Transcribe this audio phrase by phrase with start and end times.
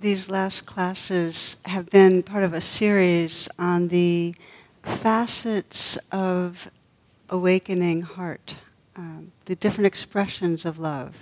[0.00, 4.34] these last classes have been part of a series on the
[5.02, 6.54] facets of
[7.28, 8.54] awakening heart,
[8.96, 11.14] um, the different expressions of love.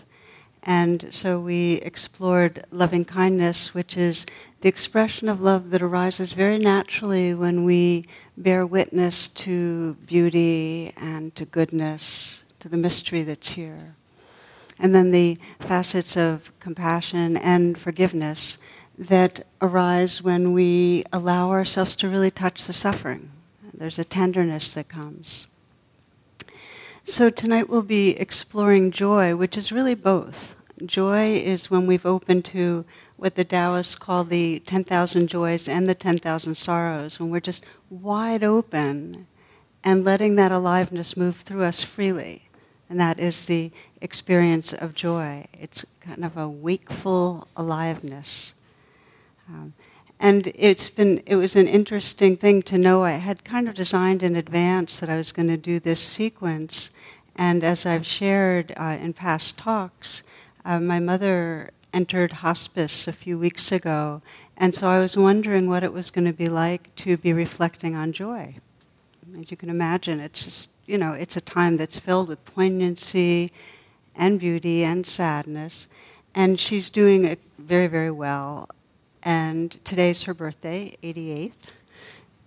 [0.62, 4.24] And so we explored loving kindness, which is
[4.62, 11.34] the expression of love that arises very naturally when we bear witness to beauty and
[11.34, 13.96] to goodness, to the mystery that's here.
[14.78, 18.58] And then the facets of compassion and forgiveness
[18.98, 23.30] that arise when we allow ourselves to really touch the suffering.
[23.72, 25.46] There's a tenderness that comes.
[27.04, 30.34] So tonight we'll be exploring joy, which is really both.
[30.84, 32.84] Joy is when we've opened to
[33.16, 38.44] what the Taoists call the 10,000 joys and the 10,000 sorrows, when we're just wide
[38.44, 39.26] open
[39.82, 42.47] and letting that aliveness move through us freely.
[42.90, 45.46] And that is the experience of joy.
[45.52, 48.54] It's kind of a wakeful aliveness.
[49.48, 49.74] Um,
[50.20, 54.22] and it's been it was an interesting thing to know I had kind of designed
[54.22, 56.90] in advance that I was going to do this sequence
[57.36, 60.22] and as I've shared uh, in past talks
[60.64, 64.20] uh, my mother entered hospice a few weeks ago
[64.56, 67.94] and so I was wondering what it was going to be like to be reflecting
[67.94, 68.56] on joy
[69.36, 73.52] as you can imagine it's just you know it's a time that's filled with poignancy
[74.14, 75.86] and beauty and sadness
[76.34, 78.68] and she's doing it very very well
[79.22, 81.52] and today's her birthday, 88th.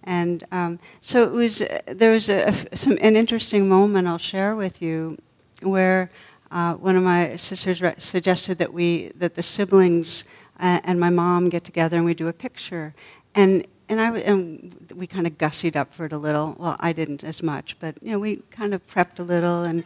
[0.03, 1.61] And um, so it was.
[1.61, 5.17] Uh, there was a, some an interesting moment I'll share with you,
[5.61, 6.09] where
[6.49, 10.23] uh, one of my sisters re- suggested that we that the siblings
[10.59, 12.95] uh, and my mom get together and we do a picture,
[13.35, 16.55] and and I and we kind of gussied up for it a little.
[16.57, 19.83] Well, I didn't as much, but you know we kind of prepped a little and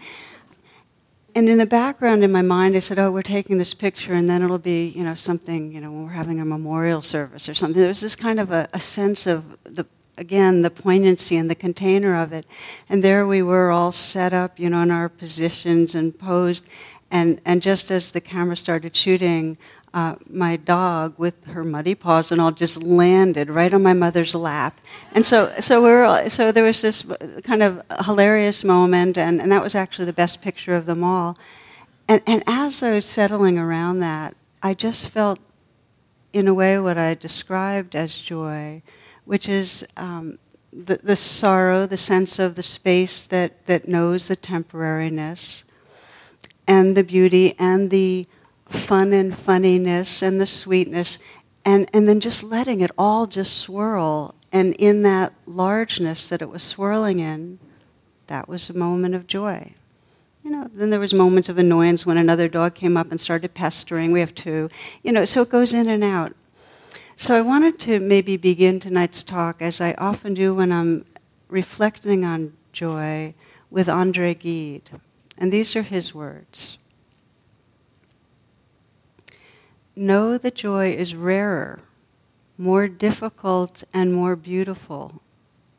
[1.34, 4.30] and in the background in my mind, I said, "Oh, we're taking this picture, and
[4.30, 7.54] then it'll be, you know, something, you know, when we're having a memorial service or
[7.56, 9.86] something." There was this kind of a, a sense of the,
[10.18, 12.46] again, the poignancy and the container of it.
[12.88, 16.64] And there we were, all set up, you know, in our positions and posed.
[17.12, 19.58] And and just as the camera started shooting,
[19.96, 24.36] uh, my dog with her muddy paws and all just landed right on my mother's
[24.36, 24.78] lap.
[25.14, 27.02] And so, so we were, so there was this
[27.46, 31.38] kind of hilarious moment, and, and that was actually the best picture of them all.
[32.10, 35.40] And, and as I was settling around that, I just felt,
[36.34, 38.84] in a way, what I described as joy,
[39.24, 40.38] which is um,
[40.74, 45.64] the, the sorrow, the sense of the space that, that knows the temporariness,
[46.68, 48.28] and the beauty, and the
[48.88, 51.20] fun and funniness and the sweetness,
[51.64, 54.36] and, and then just letting it all just swirl.
[54.52, 57.60] And in that largeness that it was swirling in,
[58.28, 59.74] that was a moment of joy.
[60.44, 63.56] You know, then there was moments of annoyance when another dog came up and started
[63.56, 64.12] pestering.
[64.12, 64.70] We have two.
[65.02, 66.34] You know, so it goes in and out.
[67.18, 71.06] So I wanted to maybe begin tonight's talk, as I often do when I'm
[71.50, 73.34] reflecting on joy,
[73.72, 74.90] with Andre Gide.
[75.38, 76.78] And these are his words.
[79.96, 81.80] Know that joy is rarer,
[82.58, 85.22] more difficult, and more beautiful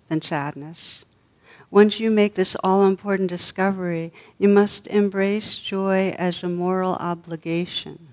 [0.08, 1.04] than sadness.
[1.70, 8.08] Once you make this all important discovery, you must embrace joy as a moral obligation.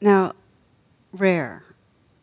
[0.00, 0.34] Now,
[1.12, 1.62] rare.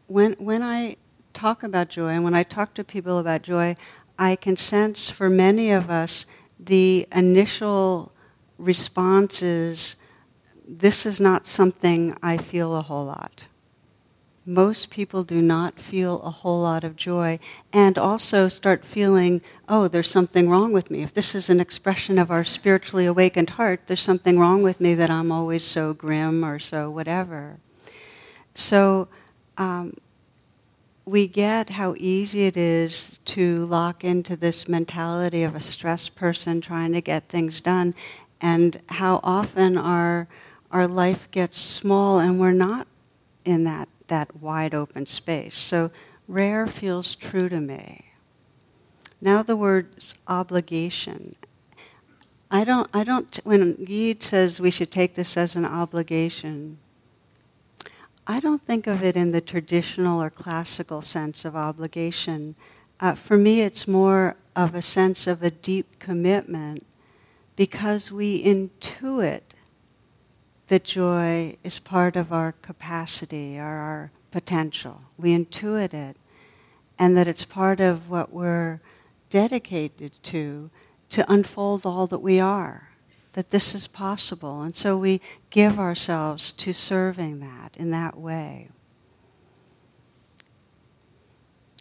[0.07, 0.95] When, when I
[1.33, 3.75] talk about joy and when I talk to people about joy,
[4.17, 6.25] I can sense for many of us
[6.59, 8.11] the initial
[8.61, 9.95] response is
[10.67, 13.45] this is not something I feel a whole lot.
[14.45, 17.39] Most people do not feel a whole lot of joy
[17.71, 21.03] and also start feeling, oh, there's something wrong with me.
[21.03, 24.95] If this is an expression of our spiritually awakened heart, there's something wrong with me
[24.95, 27.57] that I'm always so grim or so whatever.
[28.55, 29.09] So,
[29.57, 29.93] um,
[31.05, 36.61] we get how easy it is to lock into this mentality of a stressed person
[36.61, 37.93] trying to get things done
[38.41, 40.27] and how often our
[40.71, 42.87] our life gets small and we're not
[43.45, 45.55] in that that wide open space.
[45.69, 45.91] So
[46.27, 48.05] rare feels true to me.
[49.21, 49.87] Now the word
[50.27, 51.35] obligation.
[52.49, 56.79] I don't I don't when Gide says we should take this as an obligation,
[58.27, 62.55] I don't think of it in the traditional or classical sense of obligation.
[62.99, 66.85] Uh, for me, it's more of a sense of a deep commitment
[67.55, 69.41] because we intuit
[70.69, 75.01] that joy is part of our capacity or our potential.
[75.17, 76.15] We intuit it,
[76.97, 78.79] and that it's part of what we're
[79.29, 80.69] dedicated to,
[81.09, 82.89] to unfold all that we are.
[83.33, 84.61] that this is possible.
[84.61, 88.69] And so we give ourselves to serving that in that way.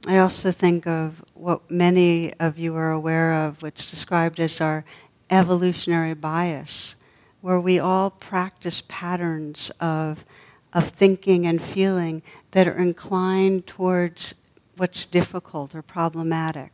[0.06, 4.84] I also think of what many of you are aware of, what's described as our
[5.30, 6.94] evolutionary bias,
[7.40, 10.18] where we all practice patterns of,
[10.72, 12.22] of thinking and feeling
[12.52, 14.34] that are inclined towards
[14.76, 16.72] what's difficult or problematic.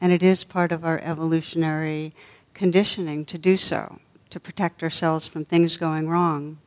[0.00, 2.14] And it is part of our evolutionary
[2.54, 3.98] conditioning to do so,
[4.30, 6.58] to protect ourselves from things going wrong.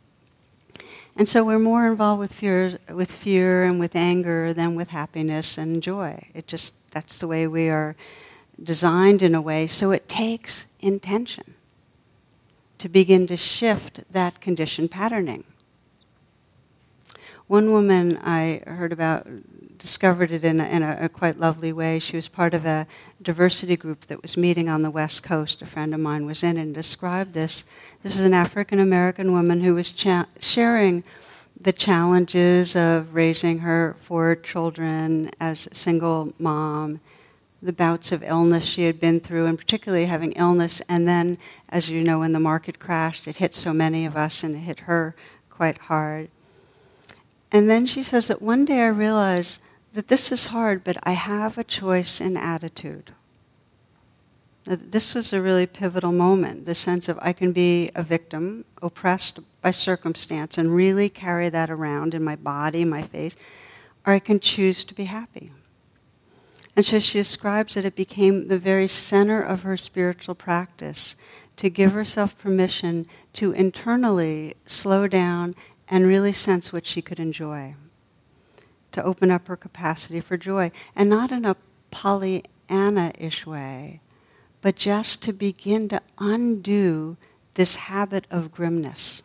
[1.16, 5.58] And so we're more involved with fear, with fear and with anger than with happiness
[5.58, 6.26] and joy.
[6.34, 7.96] It just that's the way we are
[8.64, 9.68] designed in a way.
[9.68, 11.56] So it takes intention
[12.80, 15.44] to begin to shift that conditioned patterning.
[17.48, 19.28] One woman I heard about
[19.78, 22.00] discovered it in, a, in a, a, quite lovely way.
[22.00, 22.88] She was part of a
[23.22, 25.62] diversity group that was meeting on the West Coast.
[25.62, 27.66] A friend of mine was in and described this.
[28.04, 31.04] This is an African American woman who was cha- sharing
[31.60, 37.02] the challenges of raising her four children as a single mom,
[37.62, 40.82] the bouts of illness she had been through, and particularly having illness.
[40.90, 41.38] And then,
[41.70, 44.60] as you know, when the market crashed, it hit so many of us and it
[44.60, 45.16] hit her
[45.50, 46.30] quite hard.
[47.52, 49.60] And then she says that one day I realized
[49.94, 53.14] that this is hard, but I have a choice in attitude.
[54.66, 59.40] This was a really pivotal moment the sense of I can be a victim, oppressed
[59.62, 63.36] by circumstance, and really carry that around in my body, my face,
[64.06, 65.52] or I can choose to be happy.
[66.76, 71.16] And so she describes that it became the very center of her spiritual practice
[71.58, 75.56] to give herself permission to internally slow down
[75.88, 77.76] and really sense what she could enjoy.
[78.94, 80.72] To open up her capacity for joy.
[80.96, 81.58] And not in a
[81.92, 84.02] Pollyanna ish way,
[84.62, 87.18] but just to begin to undo
[87.56, 89.22] this habit of grimness.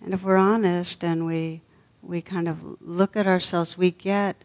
[0.00, 1.62] And if we're honest and we,
[2.08, 4.36] we kind of look at ourselves, we get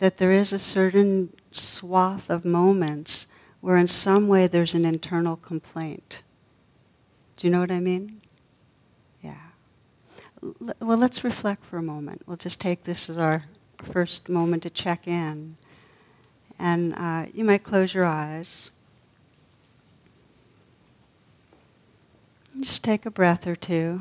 [0.00, 3.26] that there is a certain swath of moments
[3.60, 6.16] where, in some way, there's an internal complaint.
[7.36, 8.22] Do you know what I mean?
[9.22, 9.36] Yeah.
[10.80, 12.22] Well, let's reflect for a moment.
[12.26, 13.44] We'll just take this as our
[13.92, 15.56] first moment to check in.
[16.58, 18.70] And uh, you might close your eyes.
[22.60, 24.00] Just take a breath or two.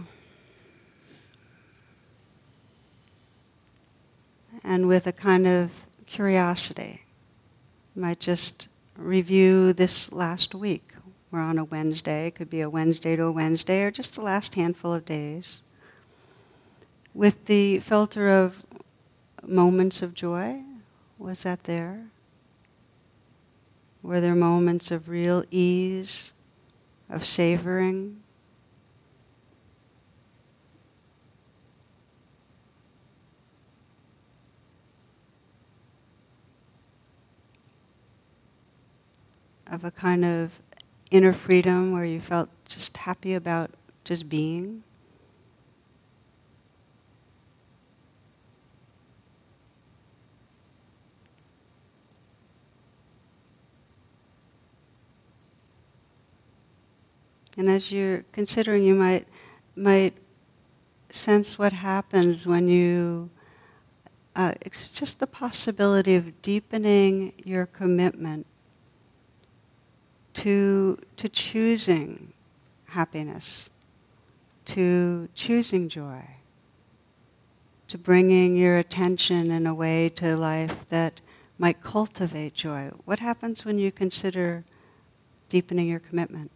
[4.65, 5.69] And with a kind of
[6.07, 7.01] curiosity,
[7.95, 8.67] you might just
[8.97, 10.91] review this last week.
[11.31, 12.27] We're on a Wednesday.
[12.27, 15.59] It could be a Wednesday to a Wednesday or just the last handful of days
[17.13, 18.53] with the filter of
[19.47, 20.61] moments of joy?
[21.17, 22.07] Was that there?
[24.03, 26.31] Were there moments of real ease,
[27.09, 28.17] of savoring?
[39.71, 40.51] Of a kind of
[41.11, 43.71] inner freedom where you felt just happy about
[44.03, 44.83] just being?
[57.57, 59.27] And as you're considering, you might
[59.75, 60.13] might
[61.09, 63.29] sense what happens when you.
[64.35, 68.45] Uh, it's just the possibility of deepening your commitment
[70.43, 72.33] to to choosing
[72.87, 73.69] happiness,
[74.73, 76.23] to choosing joy,
[77.89, 81.21] to bringing your attention in a way to life that
[81.57, 82.89] might cultivate joy.
[83.05, 84.65] What happens when you consider
[85.49, 86.51] deepening your commitment?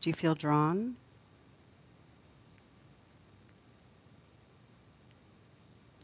[0.00, 0.96] Do you feel drawn?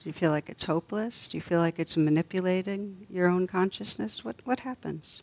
[0.02, 1.28] Do you feel like it's hopeless?
[1.30, 4.20] Do you feel like it's manipulating your own consciousness?
[4.22, 5.20] What, what happens?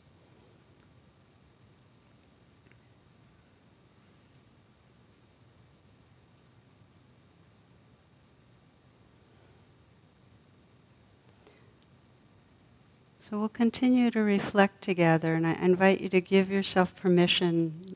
[13.29, 17.96] So we'll continue to reflect together, and I invite you to give yourself permission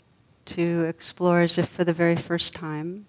[0.56, 3.06] to explore as if for the very first time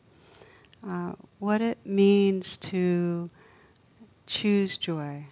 [0.86, 3.28] uh, what it means to
[4.26, 5.26] choose joy,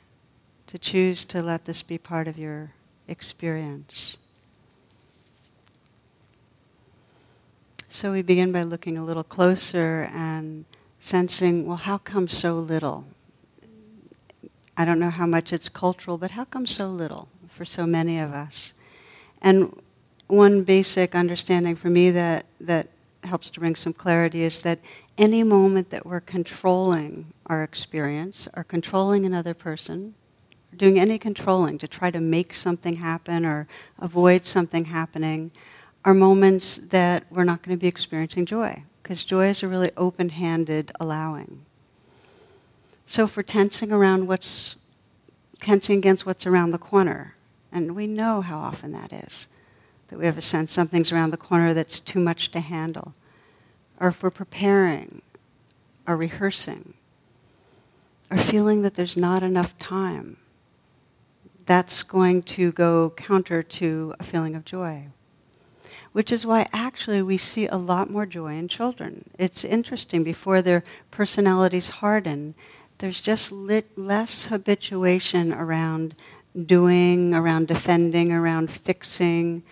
[0.68, 2.73] to choose to let this be part of your
[3.09, 4.16] experience.
[7.90, 10.64] So we begin by looking a little closer and
[11.00, 13.04] sensing, well, how come so little?
[14.76, 18.20] I don't know how much it's cultural, but how come so little for so many
[18.20, 18.73] of us?
[19.42, 19.82] And
[20.28, 22.88] one basic understanding for me that, that
[23.22, 24.80] helps to bring some clarity is that
[25.18, 30.14] any moment that we're controlling our experience or controlling another person,
[30.76, 33.66] doing any controlling to try to make something happen or
[33.98, 35.50] avoid something happening,
[36.04, 38.82] are moments that we're not going to be experiencing joy.
[39.02, 41.66] Because joy is a really open handed allowing.
[43.06, 44.76] So if we're tensing around what's
[45.60, 47.34] tensing against what's around the corner,
[47.72, 49.46] and we know how often that is,
[50.11, 53.14] that we have a sense something's around the corner that's too much to handle.
[54.00, 55.23] Or if we're preparing
[56.07, 56.95] or rehearsing,
[58.31, 60.37] or feeling that there's not enough time,
[61.67, 65.07] that's going to go counter to a feeling of joy.
[66.12, 69.31] Which is why actually we see a lot more joy in children.
[69.38, 72.55] It's interesting, before their personalities harden,
[72.99, 76.14] there's just lit, less habituation around
[76.67, 79.62] doing, around defending, around fixing,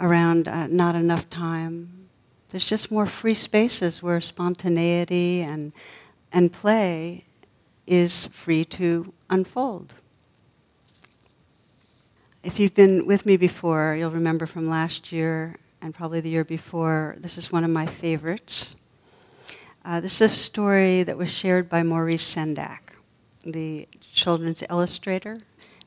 [0.00, 2.08] around uh, not enough time.
[2.50, 5.72] There's just more free spaces where spontaneity and,
[6.32, 7.24] and play
[7.86, 9.92] is free to unfold.
[12.42, 16.44] If you've been with me before, you'll remember from last year and probably the year
[16.44, 18.74] before, this is one of my favorites.
[19.84, 22.80] Uh, this is a story that was shared by Maurice Sendak,
[23.44, 25.38] the children's illustrator.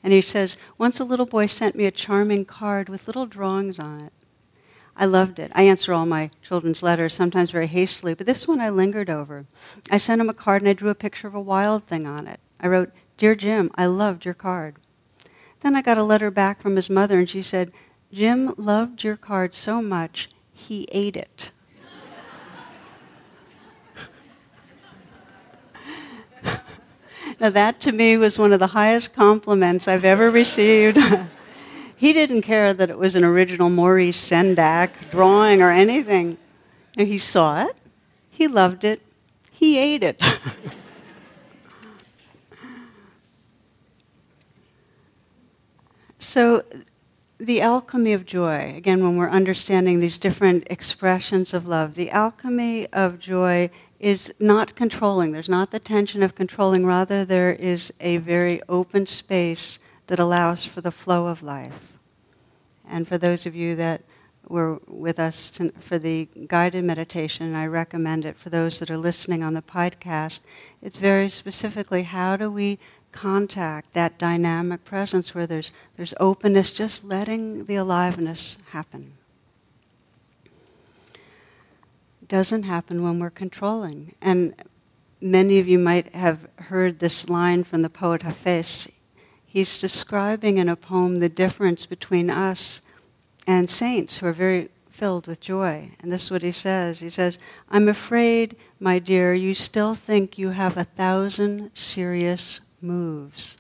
[0.04, 3.80] And he says, Once a little boy sent me a charming card with little drawings
[3.80, 4.14] on it.
[4.96, 5.52] I loved it.
[5.56, 9.46] I answer all my children's letters, sometimes very hastily, but this one I lingered over.
[9.90, 12.28] I sent him a card and I drew a picture of a wild thing on
[12.28, 12.40] it.
[12.60, 14.76] I wrote, Dear Jim, I loved your card.
[15.62, 17.72] Then I got a letter back from his mother and she said,
[18.12, 21.52] Jim loved your card so much, he ate it.
[27.42, 31.00] Now, that to me was one of the highest compliments I've ever received.
[31.98, 36.38] he didn't care that it was an original Maurice Sendak drawing or anything.
[36.96, 37.76] He saw it,
[38.30, 39.02] he loved it,
[39.50, 40.22] he ate it.
[46.20, 46.62] so,
[47.46, 52.88] the alchemy of joy, again, when we're understanding these different expressions of love, the alchemy
[52.94, 53.70] of joy
[54.00, 55.32] is not controlling.
[55.32, 56.86] There's not the tension of controlling.
[56.86, 61.74] Rather, there is a very open space that allows for the flow of life.
[62.88, 64.04] And for those of you that
[64.48, 68.98] were with us to, for the guided meditation, I recommend it for those that are
[68.98, 70.42] listening on the podcast.
[70.82, 72.78] It's very specifically how do we
[73.12, 79.14] contact that dynamic presence where there's, there's openness, just letting the aliveness happen.
[82.32, 84.16] doesn't happen when we're controlling.
[84.22, 84.56] And
[85.20, 88.88] many of you might have heard this line from the poet Hafez.
[89.46, 92.80] He's describing in a poem the difference between us
[93.46, 95.92] and saints who are very filled with joy.
[96.00, 97.02] And this is what he says.
[97.02, 97.38] He says,
[97.68, 103.56] I'm afraid, my dear, you still think you have a thousand serious moves.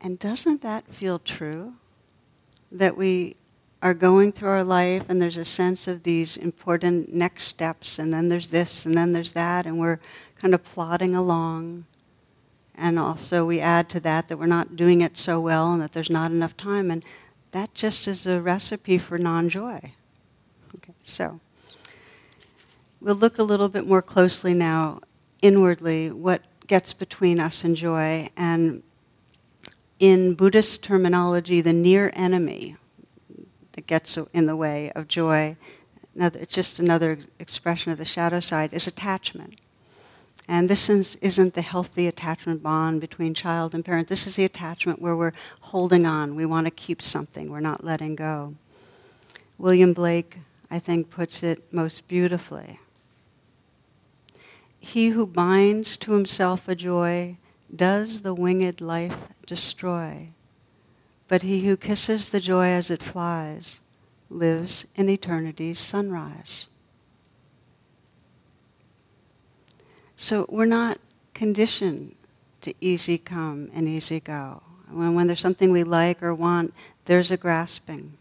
[0.00, 1.74] And doesn't that feel true?
[2.72, 3.36] That we
[3.82, 8.12] are going through our life and there's a sense of these important next steps and
[8.12, 9.98] then there's this and then there's that and we're
[10.40, 11.84] kind of plodding along
[12.74, 15.92] and also we add to that that we're not doing it so well and that
[15.94, 17.04] there's not enough time and
[17.52, 19.80] that just is a recipe for non-joy
[20.74, 21.40] okay so
[23.00, 25.00] we'll look a little bit more closely now
[25.42, 28.82] inwardly what gets between us and joy and
[29.98, 32.76] in buddhist terminology the near enemy
[33.74, 35.56] that gets in the way of joy,
[36.14, 39.60] it's just another expression of the shadow side, is attachment.
[40.48, 44.08] And this is, isn't the healthy attachment bond between child and parent.
[44.08, 46.34] This is the attachment where we're holding on.
[46.34, 47.50] We want to keep something.
[47.50, 48.54] We're not letting go.
[49.58, 50.36] William Blake,
[50.70, 52.80] I think, puts it most beautifully.
[54.80, 57.36] He who binds to himself a joy
[57.74, 60.30] does the winged life destroy.
[61.28, 63.78] But he who kisses the joy as it flies
[64.30, 66.66] lives in eternity's sunrise.
[70.16, 70.98] So we're not
[71.34, 72.14] conditioned
[72.62, 74.62] to easy come and easy go.
[74.90, 76.74] When, when there's something we like or want,
[77.06, 78.12] there's a grasping.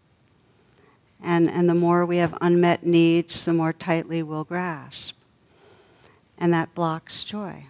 [1.22, 5.16] And, and the more we have unmet needs, the more tightly we'll grasp.
[6.40, 7.66] And that blocks joy.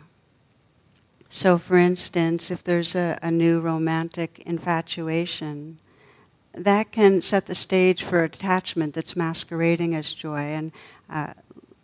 [1.29, 5.79] So, for instance, if there's a, a new romantic infatuation,
[6.55, 10.39] that can set the stage for attachment that's masquerading as joy.
[10.39, 10.71] And
[11.09, 11.33] uh,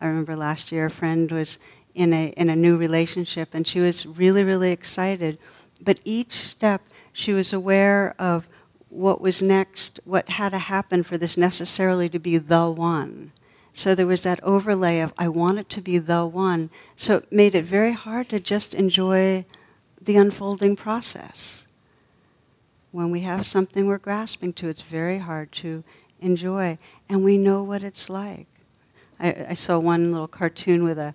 [0.01, 1.57] I remember last year a friend was
[1.93, 5.37] in a in a new relationship, and she was really really excited.
[5.81, 6.81] But each step,
[7.13, 8.45] she was aware of
[8.89, 13.31] what was next, what had to happen for this necessarily to be the one.
[13.75, 16.69] So there was that overlay of, I want it to be the one.
[16.95, 19.45] So it made it very hard to just enjoy
[20.01, 21.65] the unfolding process.
[22.93, 25.83] When we have something we're grasping to, it's very hard to
[26.21, 26.77] enjoy.
[27.09, 28.47] And we know what it's like.
[29.19, 31.13] I, I saw one little cartoon with a,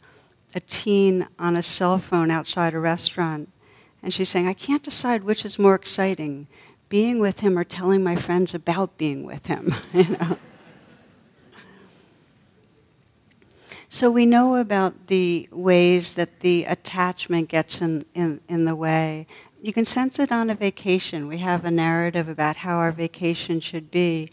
[0.54, 3.48] a teen on a cell phone outside a restaurant.
[4.02, 6.46] And she's saying, I can't decide which is more exciting,
[6.90, 9.72] being with him or telling my friends about being with him.
[9.94, 10.36] you know?
[13.92, 19.26] So we know about the ways that the attachment gets in, in, in the way.
[19.60, 21.26] You can sense it on a vacation.
[21.26, 24.30] We have a narrative about how our vacation should be.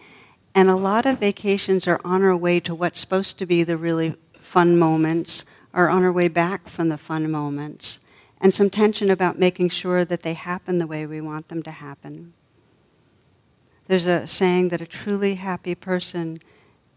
[0.54, 3.78] And a lot of vacations are on our way to what's supposed to be the
[3.78, 4.16] really
[4.54, 7.98] fun moments, or on our way back from the fun moments.
[8.40, 11.72] And some tension about making sure that they happen the way we want them to
[11.72, 12.34] happen.
[13.88, 16.42] There's a saying that a truly happy person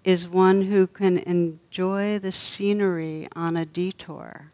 [0.05, 4.53] is one who can enjoy the scenery on a detour.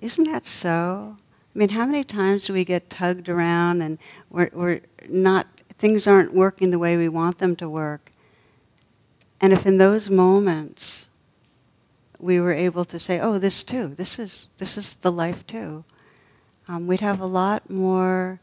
[0.00, 1.16] Isn't that so?
[1.54, 3.98] I mean, how many times do we get tugged around and
[4.30, 5.46] we're, we're not,
[5.80, 8.12] things aren't working the way we want them to work?
[9.40, 11.06] And if in those moments
[12.20, 15.84] we were able to say, oh, this too, this is, this is the life too,
[16.68, 18.40] um, we'd have a lot more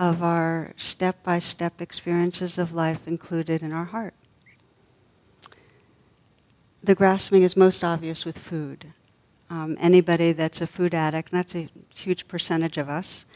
[0.00, 4.14] of our step by step experiences of life included in our heart.
[6.82, 8.94] The grasping is most obvious with food.
[9.50, 13.26] Um, anybody that's a food addict, and that's a huge percentage of us,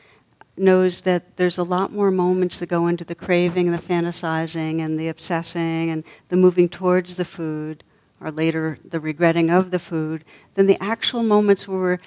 [0.56, 4.82] knows that there's a lot more moments that go into the craving and the fantasizing
[4.82, 7.84] and the obsessing and the moving towards the food,
[8.22, 11.98] or later the regretting of the food, than the actual moments where we're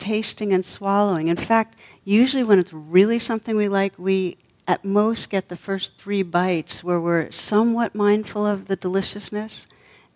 [0.00, 1.28] tasting and swallowing.
[1.28, 5.92] In fact, usually when it's really something we like, we at most get the first
[6.02, 9.66] three bites where we're somewhat mindful of the deliciousness,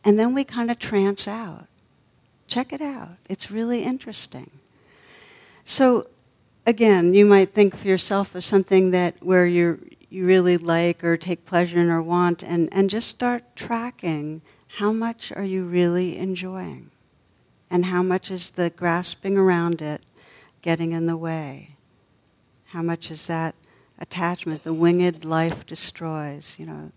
[0.05, 1.66] and then we kind of trance out.
[2.47, 3.16] Check it out.
[3.29, 4.51] It's really interesting.
[5.64, 6.05] So,
[6.66, 9.79] again, you might think for yourself of something that where you
[10.11, 14.40] you really like or take pleasure in or want, and, and just start tracking
[14.79, 16.90] how much are you really enjoying
[17.75, 20.01] and how much is the grasping around it
[20.63, 21.75] getting in the way?
[22.67, 23.57] How much is that
[23.99, 26.93] attachment, the winged life destroys, you know?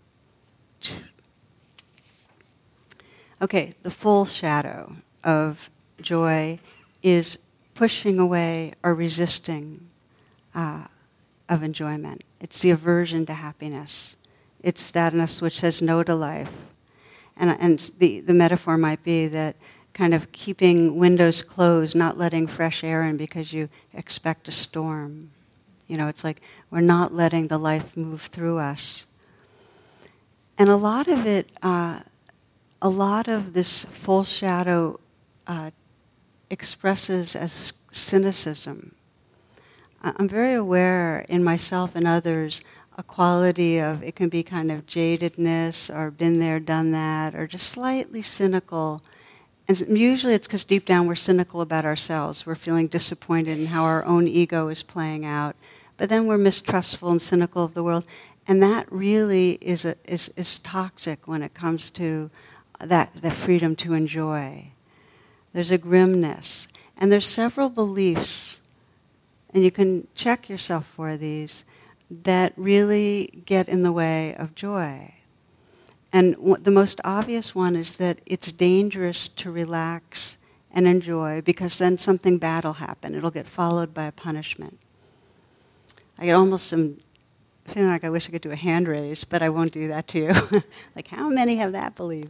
[3.42, 5.58] Okay, the full shadow of
[6.00, 6.60] joy
[7.02, 7.38] is
[7.74, 9.80] pushing away or resisting
[10.54, 10.84] uh,
[11.48, 12.22] of enjoyment.
[12.40, 14.14] It's the aversion to happiness.
[14.62, 16.52] It's that in us which says no to life.
[17.36, 19.56] And, and the, the metaphor might be that
[19.98, 25.28] kind of keeping windows closed, not letting fresh air in because you expect a storm.
[25.88, 29.02] You know, it's like we're not letting the life move through us.
[30.56, 32.00] And a lot of it, uh,
[32.80, 35.00] a lot of this full shadow
[35.48, 35.72] uh,
[36.48, 38.94] expresses as cynicism.
[40.00, 42.62] I'm very aware in myself and others
[42.96, 47.48] a quality of it can be kind of jadedness or been there, done that, or
[47.48, 49.02] just slightly cynical
[49.68, 52.44] and usually it's because deep down we're cynical about ourselves.
[52.46, 55.56] We're feeling disappointed in how our own ego is playing out.
[55.98, 58.06] But then we're mistrustful and cynical of the world.
[58.46, 62.30] And that really is, a, is, is toxic when it comes to
[62.80, 64.72] uh, that, the freedom to enjoy.
[65.52, 66.66] There's a grimness.
[66.96, 68.56] And there's several beliefs,
[69.52, 71.64] and you can check yourself for these,
[72.24, 75.14] that really get in the way of joy.
[76.12, 80.36] And w- the most obvious one is that it's dangerous to relax
[80.70, 83.14] and enjoy because then something bad will happen.
[83.14, 84.78] It'll get followed by a punishment.
[86.18, 86.98] I get almost some
[87.72, 90.08] feeling like I wish I could do a hand raise, but I won't do that
[90.08, 90.32] to you.
[90.96, 92.28] like, how many have that belief?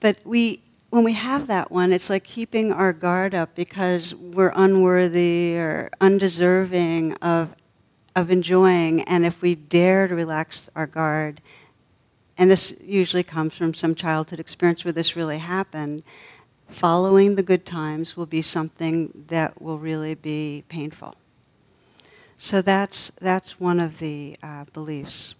[0.00, 4.52] But we, when we have that one, it's like keeping our guard up because we're
[4.54, 7.48] unworthy or undeserving of,
[8.14, 9.02] of enjoying.
[9.02, 11.40] And if we dare to relax our guard,
[12.36, 16.02] and this usually comes from some childhood experience where this really happened,
[16.80, 21.14] following the good times will be something that will really be painful.
[22.38, 25.34] So that's, that's one of the uh, beliefs.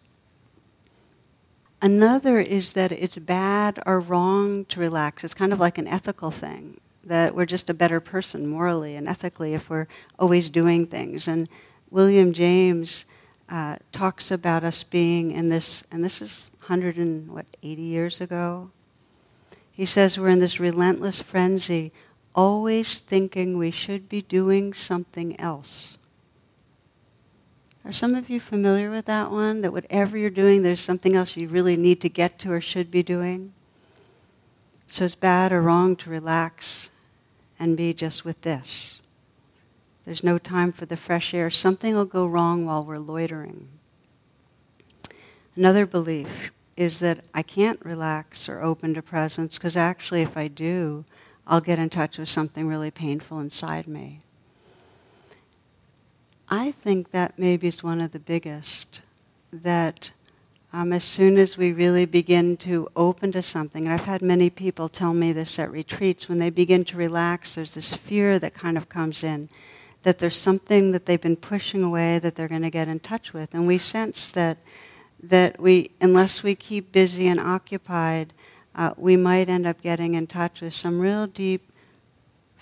[1.82, 5.24] Another is that it's bad or wrong to relax.
[5.24, 9.08] It's kind of like an ethical thing, that we're just a better person morally and
[9.08, 11.26] ethically if we're always doing things.
[11.28, 11.48] And
[11.90, 13.04] William James
[13.48, 18.20] uh, talks about us being in this, and this is 100 and what, 80 years
[18.20, 18.70] ago.
[19.72, 21.92] He says we're in this relentless frenzy,
[22.34, 25.98] always thinking we should be doing something else.
[27.84, 29.60] Are some of you familiar with that one?
[29.60, 32.90] That whatever you're doing, there's something else you really need to get to or should
[32.90, 33.52] be doing?
[34.90, 36.88] So it's bad or wrong to relax
[37.58, 39.00] and be just with this.
[40.04, 41.50] There's no time for the fresh air.
[41.50, 43.68] Something will go wrong while we're loitering.
[45.56, 46.28] Another belief
[46.76, 51.04] is that I can't relax or open to presence because actually, if I do,
[51.46, 54.20] I'll get in touch with something really painful inside me.
[56.48, 59.00] I think that maybe is one of the biggest.
[59.52, 60.10] That
[60.72, 64.50] um, as soon as we really begin to open to something, and I've had many
[64.50, 68.54] people tell me this at retreats, when they begin to relax, there's this fear that
[68.54, 69.48] kind of comes in
[70.04, 73.32] that there's something that they've been pushing away that they're going to get in touch
[73.32, 73.48] with.
[73.52, 74.58] And we sense that,
[75.22, 78.32] that we, unless we keep busy and occupied,
[78.74, 81.62] uh, we might end up getting in touch with some real deep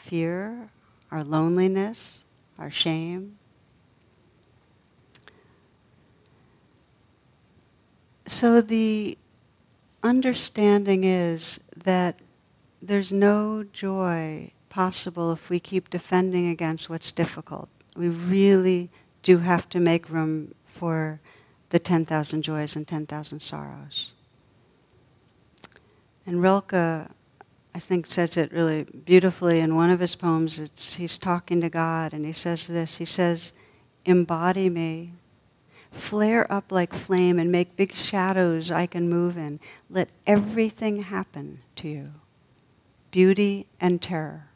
[0.09, 0.71] fear,
[1.11, 2.23] our loneliness,
[2.59, 3.39] our shame,
[8.41, 9.19] So the
[10.03, 12.17] understanding is that
[12.81, 17.69] there's no joy possible if we keep defending against what's difficult.
[17.97, 18.91] We really
[19.23, 21.21] do have to make room for
[21.71, 24.11] the 10,000 joys and 10,000 sorrows.
[26.25, 30.59] And Rilke, I think, says it really beautifully in one of his poems.
[30.59, 32.97] It's, he's talking to God, and he says this.
[32.99, 33.53] He says,
[34.05, 35.13] Embody me
[36.11, 39.61] flare up like flame and make big shadows I can move in.
[39.91, 42.09] Let everything happen to you
[43.11, 44.49] beauty and terror.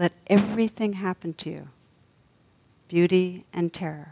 [0.00, 1.68] Let everything happen to you
[2.88, 4.08] beauty and terror.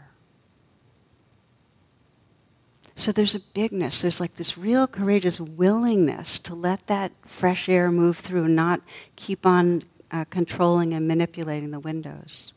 [2.95, 7.89] So there's a bigness, there's like this real courageous willingness to let that fresh air
[7.91, 8.81] move through not
[9.15, 12.53] keep on uh, controlling and manipulating the windows.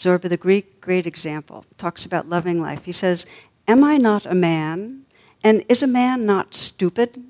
[0.00, 2.82] Zorba, the Greek great example, talks about loving life.
[2.84, 3.26] He says,
[3.66, 5.02] Am I not a man?
[5.42, 7.20] And is a man not stupid?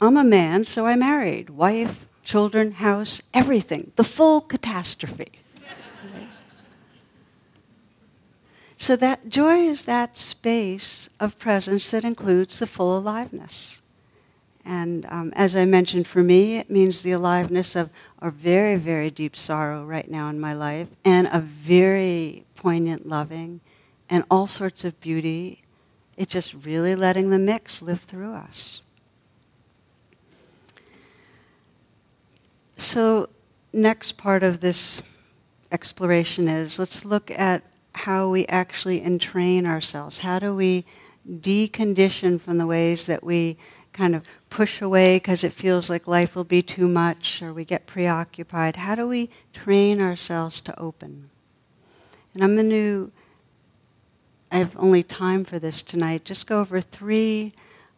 [0.00, 1.50] I'm a man, so I married.
[1.50, 1.96] Wife,
[2.28, 3.90] children, house, everything.
[3.96, 5.32] The full catastrophe.
[8.76, 13.78] so that joy is that space of presence that includes the full aliveness.
[14.64, 17.88] And um, as I mentioned, for me, it means the aliveness of
[18.20, 23.62] a very, very deep sorrow right now in my life, and a very poignant loving,
[24.10, 25.62] and all sorts of beauty.
[26.18, 28.82] It's just really letting the mix live through us.
[32.78, 33.28] So,
[33.72, 35.02] next part of this
[35.72, 37.62] exploration is let's look at
[37.92, 40.20] how we actually entrain ourselves.
[40.20, 40.86] How do we
[41.28, 43.58] decondition from the ways that we
[43.92, 47.64] kind of push away because it feels like life will be too much or we
[47.64, 48.76] get preoccupied?
[48.76, 51.30] How do we train ourselves to open?
[52.34, 53.10] And I'm going to,
[54.52, 57.54] I have only time for this tonight, just go over three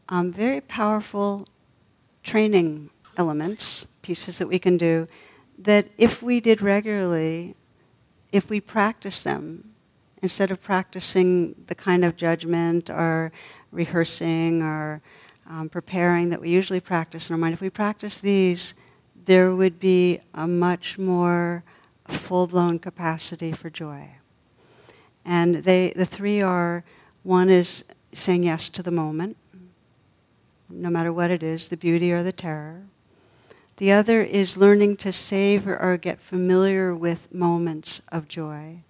[0.09, 1.47] um, very powerful
[2.25, 5.06] training elements, pieces that we can do,
[5.59, 7.54] that if we did regularly,
[8.33, 9.42] if we practice them,
[10.22, 13.30] instead of practicing the kind of judgment or
[13.72, 15.02] rehearsing or
[15.50, 18.72] um, preparing that we usually practice in our mind, if we practice these,
[19.26, 21.62] there would be a much more
[22.26, 24.09] full blown capacity for joy.
[25.26, 26.85] And they, the three are
[27.22, 29.37] one is saying yes to the moment,
[30.70, 32.83] no matter what it is, the beauty or the terror.
[33.81, 38.81] The other is learning to savor or get familiar with moments of joy.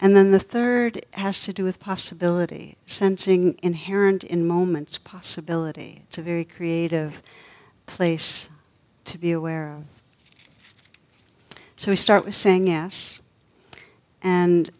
[0.00, 6.04] And then the third has to do with possibility, sensing inherent in moments possibility.
[6.08, 7.12] It's a very creative
[7.86, 8.48] place
[9.04, 9.82] to be aware of.
[11.76, 13.20] So we start with saying yes.
[14.22, 14.72] And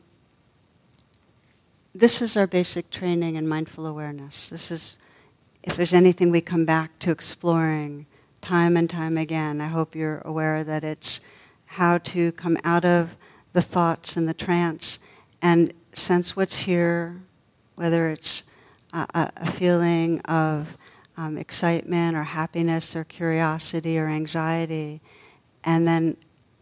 [1.95, 4.49] this is our basic training in mindful awareness.
[4.51, 4.95] This is,
[5.63, 8.07] if there's anything we come back to exploring
[8.43, 11.21] time and time again, I hope you're aware that it's
[11.67, 13.09] how to come out of
[13.53, 14.99] the thoughts and the trance
[15.43, 17.17] and sense what's here,
[17.77, 18.43] whether it's
[18.93, 20.67] a, a feeling of
[21.17, 25.01] um, excitement or happiness or curiosity or anxiety,
[25.65, 26.17] and then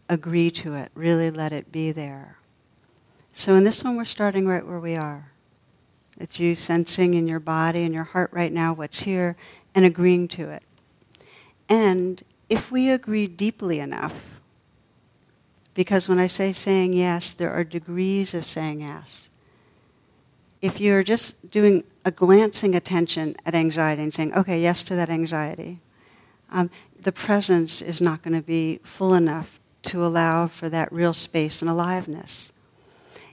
[0.09, 2.37] agree to it, really let it be there.
[3.35, 5.31] So in this one, we're starting right where we are.
[6.19, 9.37] It's you sensing in your body and your heart right now what's here
[9.75, 10.63] and agreeing to it.
[11.69, 14.13] And if we agree deeply enough,
[15.75, 19.29] because when I say saying yes, there are degrees of saying yes.
[20.61, 25.09] If you're just doing a glancing attention at anxiety and saying, okay, yes to that
[25.09, 25.79] anxiety,
[26.49, 26.71] um,
[27.03, 29.47] the presence is not going to be full enough
[29.83, 32.51] to allow for that real space and aliveness.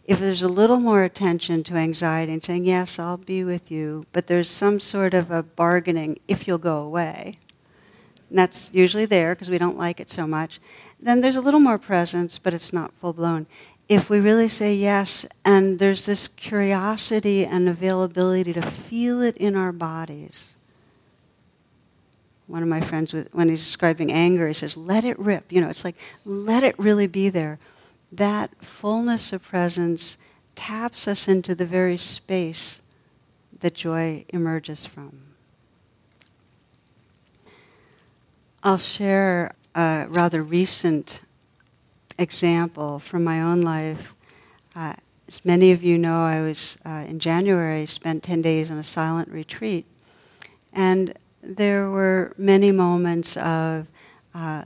[0.05, 4.05] if there's a little more attention to anxiety and saying, Yes, I'll be with you,
[4.13, 7.39] but there's some sort of a bargaining if you'll go away,
[8.29, 10.61] and that's usually there because we don't like it so much,
[11.01, 13.47] then there's a little more presence, but it's not full blown.
[13.89, 19.57] If we really say yes, and there's this curiosity and availability to feel it in
[19.57, 20.55] our bodies.
[22.47, 25.45] One of my friends, when he's describing anger, he says, let it rip.
[25.51, 27.59] You know, it's like, let it really be there
[28.13, 30.17] that fullness of presence
[30.57, 32.79] taps us into the very space
[33.61, 35.34] that joy emerges from.
[38.67, 41.21] I'll share a rather recent
[42.19, 44.01] example from my own life.
[44.75, 44.95] Uh,
[45.29, 48.83] as many of you know, I was uh, in January, spent 10 days on a
[48.83, 49.85] silent retreat.
[50.73, 53.87] And there were many moments of
[54.35, 54.65] uh,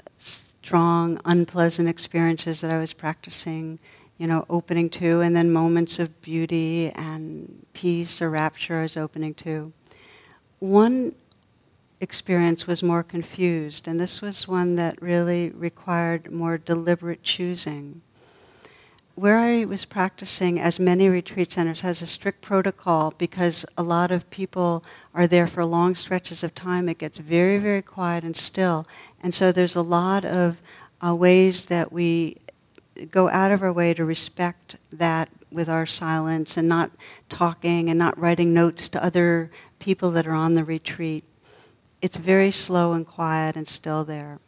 [0.62, 3.80] strong, unpleasant experiences that I was practicing,
[4.18, 8.96] you know, opening to, and then moments of beauty and peace or rapture I was
[8.96, 9.72] opening to.
[10.60, 11.16] One
[12.00, 18.02] experience was more confused, and this was one that really required more deliberate choosing
[19.18, 24.12] where I was practicing, as many retreat centers, has a strict protocol because a lot
[24.12, 26.88] of people are there for long stretches of time.
[26.88, 28.86] It gets very, very quiet and still.
[29.20, 30.54] And so there's a lot of
[31.04, 32.38] uh, ways that we
[33.10, 36.92] go out of our way to respect that with our silence and not
[37.28, 41.24] talking and not writing notes to other people that are on the retreat.
[42.00, 44.38] It's very slow and quiet and still there.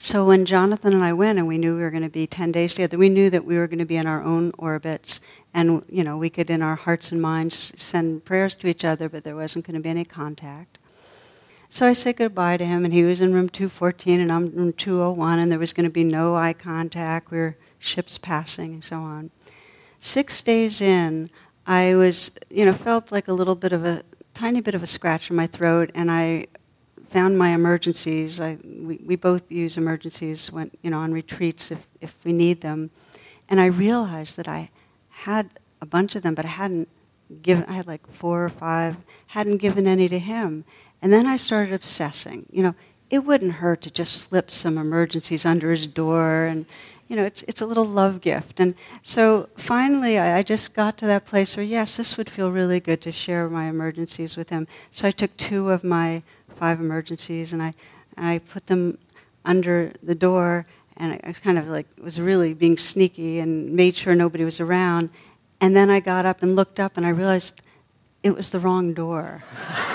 [0.00, 2.52] So when Jonathan and I went and we knew we were going to be 10
[2.52, 5.20] days together, we knew that we were going to be in our own orbits
[5.54, 9.08] and, you know, we could in our hearts and minds send prayers to each other,
[9.08, 10.78] but there wasn't going to be any contact.
[11.70, 14.56] So I said goodbye to him and he was in room 214 and I'm in
[14.56, 17.30] room 201 and there was going to be no eye contact.
[17.30, 19.30] We were ships passing and so on.
[20.00, 21.30] Six days in,
[21.66, 24.86] I was, you know, felt like a little bit of a tiny bit of a
[24.86, 26.46] scratch in my throat and I
[27.12, 28.40] found my Emergen-Cs.
[28.40, 32.60] I, we, we both use Emergen-Cs when, you know, on retreats if, if we need
[32.60, 32.90] them.
[33.48, 34.70] And I realized that I
[35.08, 35.48] had
[35.80, 36.88] a bunch of them, but I hadn't
[37.42, 40.64] given, I had like four or five, hadn't given any to him.
[41.00, 42.46] And then I started obsessing.
[42.50, 42.74] You know,
[43.10, 46.66] it wouldn't hurt to just slip some Emergen-Cs under his door and
[47.08, 48.54] you know, it's it's a little love gift.
[48.58, 52.50] And so finally, I, I, just got to that place where yes, this would feel
[52.50, 54.66] really good to share my Emergen-Cs with him.
[54.92, 56.22] So I took two of my
[56.58, 57.74] five Emergen-Cs and I
[58.16, 58.98] and I put them
[59.44, 63.96] under the door, and I, I kind of like was really being sneaky and made
[63.96, 65.10] sure nobody was around.
[65.60, 67.60] And then I got up and looked up, and I realized
[68.22, 69.42] it was the wrong door.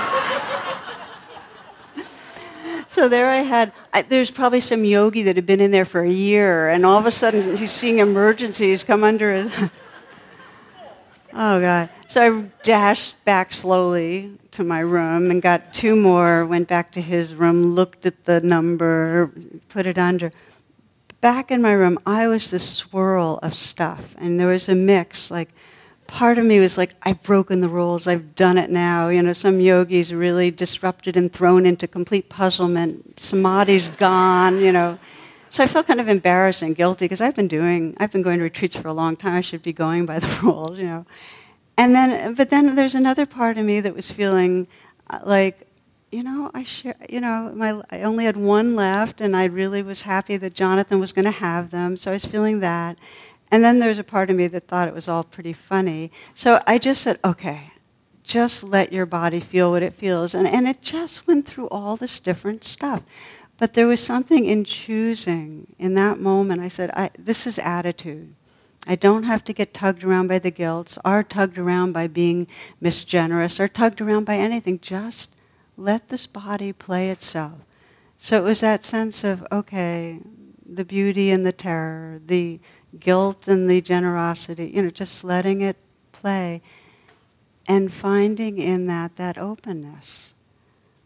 [2.99, 6.03] so there I had, I, there's probably some yogi that had been in there for
[6.03, 9.51] a year, and all of a sudden he's seeing Emergen-Cs come under his.
[11.33, 11.89] oh, God.
[12.09, 17.01] So I dashed back slowly to my room and got two more, went back to
[17.01, 19.31] his room, looked at the number,
[19.69, 20.33] put it under.
[21.21, 25.31] Back in my room, I was the swirl of stuff, and there was a mix
[25.31, 25.49] like
[26.09, 29.09] part of me was like, I've broken the rules, I've done it now.
[29.09, 33.19] You know, some yogis really disrupted and thrown into complete puzzlement.
[33.21, 34.99] Samadhi's gone, you know.
[35.51, 38.37] So I felt kind of embarrassed and guilty because I've been doing, I've been going
[38.37, 39.33] to retreats for a long time.
[39.33, 41.05] I should be going by the rules, you know.
[41.77, 44.67] And then, but then there's another part of me that was feeling
[45.09, 45.65] uh, like,
[46.11, 49.83] you know, I share, you know, my, I only had one left, and I really
[49.83, 51.97] was happy that Jonathan was going to have them.
[51.97, 52.97] So I was feeling that.
[53.51, 56.11] And then there's a part of me that thought it was all pretty funny.
[56.35, 57.71] So I just said, okay,
[58.23, 60.35] just let your body feel what it feels.
[60.35, 63.01] And, and it just went through all this different stuff.
[63.59, 66.61] But there was something in choosing in that moment.
[66.61, 68.35] I said, I, this is attitude.
[68.87, 72.47] I don't have to get tugged around by the guilt, or tugged around by being
[72.81, 74.79] misgenerous, or tugged around by anything.
[74.81, 75.35] Just
[75.75, 77.59] let this body play itself.
[78.19, 80.19] So it was that sense of, okay,
[80.65, 82.59] the beauty and the terror, the
[82.97, 85.77] guilt and the generosity, you know, just letting it
[86.11, 86.61] play
[87.67, 90.33] and finding in that that openness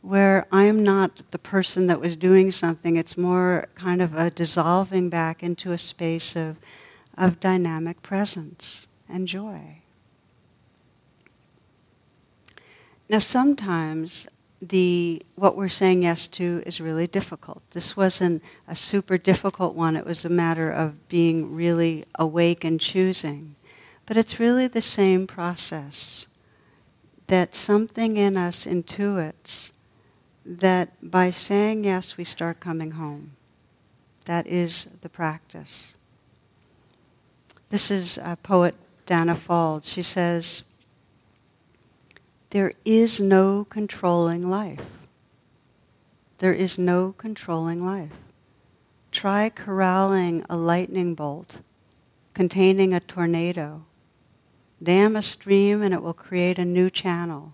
[0.04, 5.10] where I'm not the person that was doing something, it's more kind of a dissolving
[5.10, 6.58] back into a space of,
[7.17, 9.78] of dynamic presence and joy.
[13.08, 14.28] Now, sometimes
[14.69, 17.62] the what we're saying yes to is really difficult.
[17.73, 19.95] This wasn't a super difficult one.
[19.95, 23.56] It was a matter of being really awake and choosing.
[24.08, 26.26] But it's really the same process
[27.28, 29.69] that something in us intuits
[30.45, 33.32] that by saying yes we start coming home.
[34.26, 35.93] That is the practice.
[37.71, 38.76] This is a poet
[39.08, 39.86] Danna Faulds.
[39.86, 40.63] She says,
[42.54, 44.86] There is no controlling life.
[46.38, 48.12] There is no controlling life.
[49.12, 51.58] Try corralling a lightning bolt
[52.36, 53.86] containing a tornado.
[54.84, 57.54] Dam a stream and it will create a new channel.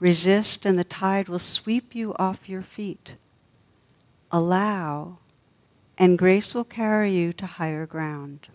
[0.00, 3.16] Resist and the tide will sweep you off your feet.
[4.32, 5.18] Allow
[5.98, 8.46] and grace will carry you to higher ground.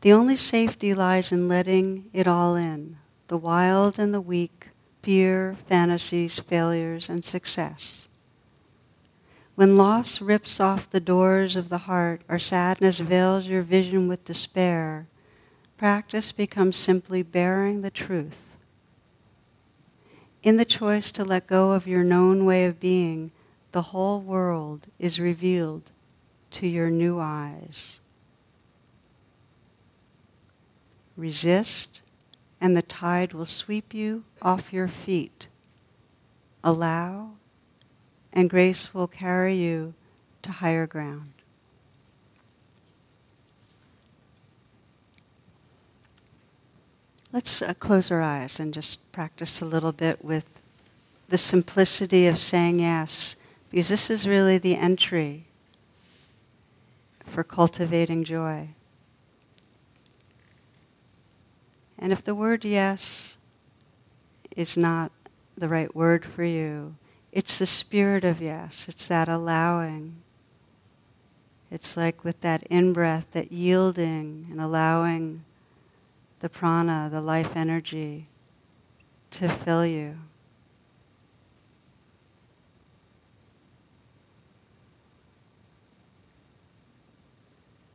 [0.00, 2.96] The only safety lies in letting it all in
[3.28, 4.68] the wild and the weak,
[5.02, 8.06] fear, fantasies, failures, and success.
[9.54, 14.24] When loss rips off the doors of the heart or sadness veils your vision with
[14.24, 15.06] despair,
[15.78, 18.36] practice becomes simply bearing the truth.
[20.42, 23.32] In the choice to let go of your known way of being,
[23.72, 25.82] the whole world is revealed
[26.52, 27.98] to your new eyes.
[31.16, 32.02] Resist,
[32.60, 35.46] and the tide will sweep you off your feet.
[36.64, 37.30] Allow,
[38.32, 39.94] and grace will carry you
[40.42, 41.32] to higher ground.
[47.32, 50.44] Let's uh, close our eyes and just practice a little bit with
[51.28, 53.36] the simplicity of saying yes,
[53.70, 55.46] because this is really the entry
[57.34, 58.68] for cultivating joy.
[61.98, 63.34] And if the word yes
[64.56, 65.12] is not
[65.56, 66.94] the right word for you,
[67.32, 68.84] it's the spirit of yes.
[68.88, 70.16] It's that allowing.
[71.70, 75.42] It's like with that in breath, that yielding and allowing
[76.40, 78.28] the prana, the life energy,
[79.32, 80.14] to fill you.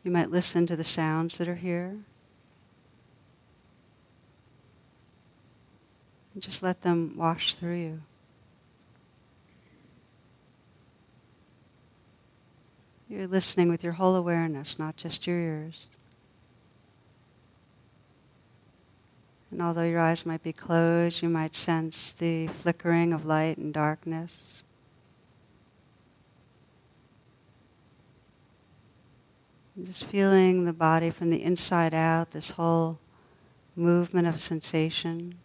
[0.03, 1.97] You might listen to the sounds that are here.
[6.33, 7.99] And just let them wash through you.
[13.09, 15.87] You're listening with your whole awareness, not just your ears.
[19.51, 23.73] And although your eyes might be closed, you might sense the flickering of light and
[23.73, 24.63] darkness.
[29.83, 32.97] Just feeling the body from the inside out, this whole
[33.75, 35.35] movement of sensation.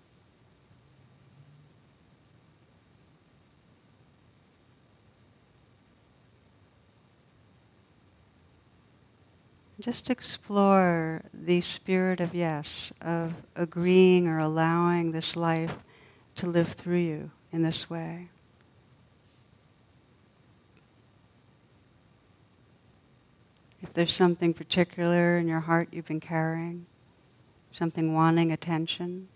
[9.87, 15.71] Just explore the spirit of yes, of agreeing or allowing this life
[16.39, 18.29] to live through you in this way.
[23.81, 26.87] If there's something particular in your heart you've been carrying,
[27.73, 29.29] something wanting attention,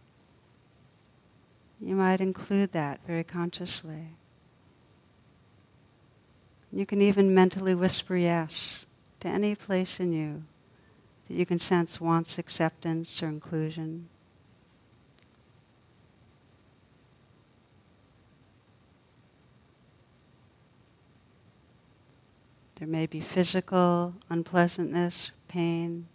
[1.79, 4.17] you might include that very consciously.
[6.73, 8.85] You can even mentally whisper yes
[9.21, 10.43] to any place in you
[11.29, 14.09] that you can sense wants acceptance or inclusion.
[22.79, 26.07] There may be physical unpleasantness, pain,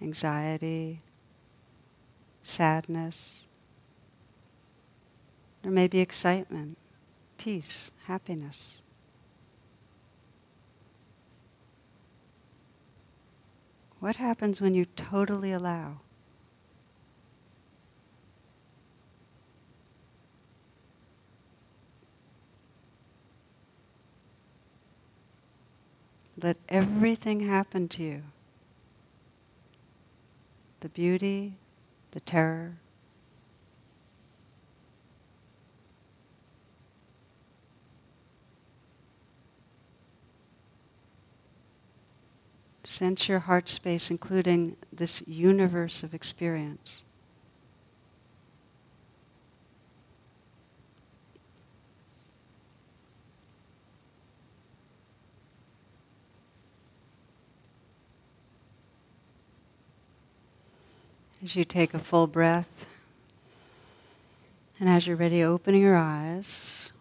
[0.00, 1.02] anxiety,
[2.44, 3.16] sadness.
[5.62, 6.78] There may be excitement,
[7.36, 8.81] peace, happiness.
[14.02, 15.98] What happens when you totally allow?
[26.36, 28.22] Let everything happen to you.
[30.80, 31.54] The beauty,
[32.10, 32.78] the terror.
[42.98, 47.00] Sense your heart space, including this universe of experience.
[61.42, 62.66] As you take a full breath,
[64.78, 66.91] and as you're ready, opening your eyes,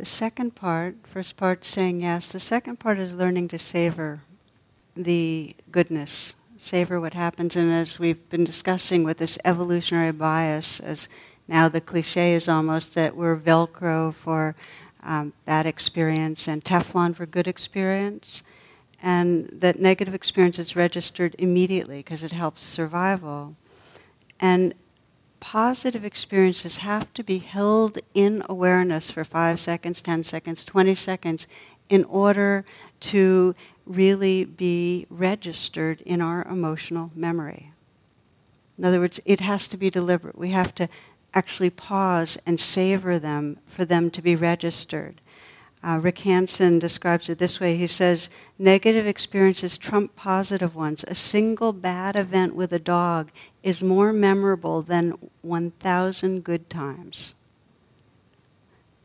[0.00, 4.22] the second part, first part saying yes, the second part is learning to savor
[4.96, 7.54] the goodness, savor what happens.
[7.54, 11.06] And as we've been discussing with this evolutionary bias, as
[11.48, 14.56] now the cliche is almost that we're Velcro for
[15.02, 18.42] um, bad experience and Teflon for good experience.
[19.02, 23.54] And that negative experience is registered immediately because it helps survival.
[24.40, 24.72] And
[25.40, 31.46] positive experiences have to be held in awareness for five seconds, 10 seconds, 20 seconds
[31.88, 32.64] in order
[33.12, 33.54] to
[33.86, 37.72] really be registered in our emotional memory.
[38.78, 40.38] In other words, it has to be deliberate.
[40.38, 40.88] We have to
[41.34, 45.20] actually pause and savor them for them to be registered.
[45.82, 47.76] Uh, Rick Hanson describes it this way.
[47.76, 48.28] He says,
[48.58, 51.04] negative experiences trump positive ones.
[51.08, 53.30] A single bad event with a dog
[53.62, 57.32] is more memorable than 1,000 good times.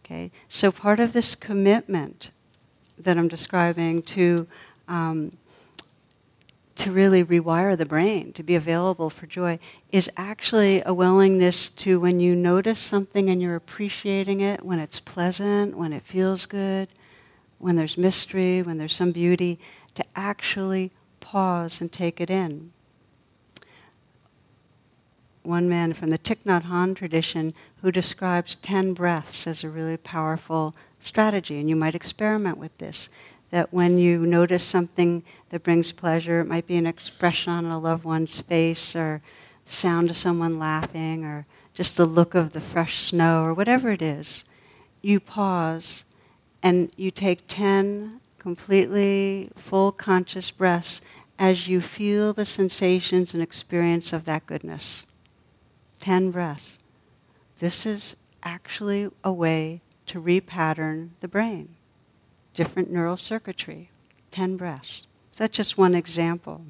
[0.04, 0.32] Okay?
[0.50, 2.30] So part of this commitment
[2.98, 4.46] that I'm describing to
[4.88, 5.38] um,
[6.78, 9.58] to really rewire the brain to be available for joy
[9.92, 15.00] is actually a willingness to when you notice something and you're appreciating it when it's
[15.00, 16.90] pleasant when it feels good
[17.60, 19.60] when there's mystery when there's some beauty
[19.94, 22.72] to actually pause and take it in
[25.46, 29.98] one man from the Thich Nhat Hanh tradition who describes 10 breaths as a really
[29.98, 33.10] powerful strategy, and you might experiment with this.
[33.52, 37.80] That when you notice something that brings pleasure, it might be an expression on a
[37.80, 39.22] loved one's face, or
[39.66, 43.92] the sound of someone laughing, or just the look of the fresh snow, or whatever
[43.92, 44.44] it is,
[45.02, 46.04] you pause
[46.64, 51.02] and you take 10 completely full conscious breaths
[51.38, 55.04] as you feel the sensations and experience of that goodness.
[56.02, 56.78] 10 breaths.
[57.60, 61.76] This is actually a way to repattern the brain.
[62.56, 63.90] Different neural circuitry.
[64.32, 65.04] 10 breaths.
[65.34, 66.62] So that's just one example.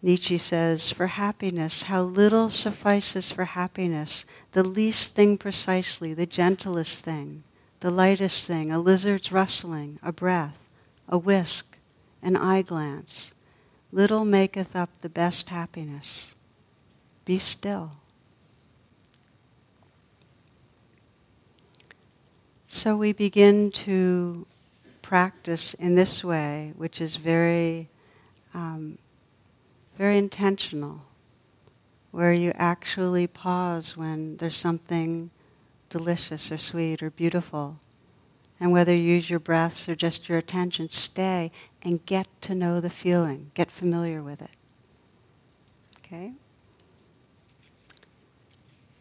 [0.00, 7.04] Nietzsche says, For happiness, how little suffices for happiness, the least thing precisely, the gentlest
[7.04, 7.42] thing,
[7.80, 10.56] the lightest thing, a lizard's rustling, a breath,
[11.08, 11.64] a whisk,
[12.22, 13.32] an eye glance.
[13.90, 16.28] Little maketh up the best happiness.
[17.24, 17.92] Be still.
[22.70, 24.46] So we begin to
[25.02, 27.88] practice in this way, which is very,
[28.52, 28.98] um,
[29.96, 31.00] very intentional,
[32.10, 35.30] where you actually pause when there's something
[35.88, 37.76] delicious or sweet or beautiful.
[38.60, 41.50] And whether you use your breaths or just your attention, stay
[41.80, 44.50] and get to know the feeling, get familiar with it.
[46.04, 46.32] Okay?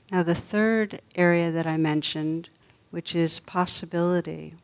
[0.09, 2.47] Now, the third area that I mentioned,
[2.97, 4.55] which is possibility,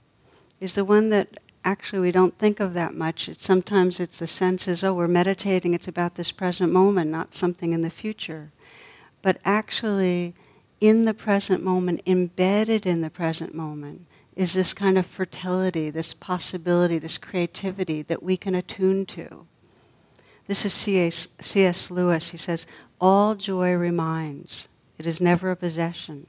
[0.59, 1.27] is the one that
[1.63, 3.27] actually we don't think of that much.
[3.27, 7.73] It's, sometimes it's the senses, oh, we're meditating, it's about this present moment, not something
[7.73, 8.51] in the future.
[9.21, 10.33] But actually,
[10.81, 14.01] in the present moment, embedded in the present moment,
[14.35, 19.45] is this kind of fertility, this possibility, this creativity that we can attune to.
[20.47, 21.91] This is C.S.
[21.91, 22.29] Lewis.
[22.31, 22.65] He says,
[22.99, 24.67] All joy reminds.
[24.97, 26.25] It is never a possession.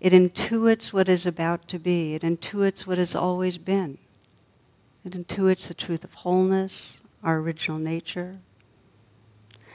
[0.00, 2.14] It intuits what is about to be.
[2.14, 3.98] It intuits what has always been.
[5.04, 8.38] It intuits the truth of wholeness, our original nature.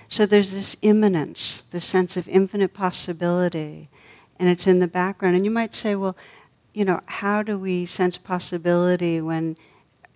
[0.09, 3.89] So there's this immanence, this sense of infinite possibility,
[4.37, 5.37] and it's in the background.
[5.37, 6.17] And you might say, well,
[6.73, 9.57] you know, how do we sense possibility when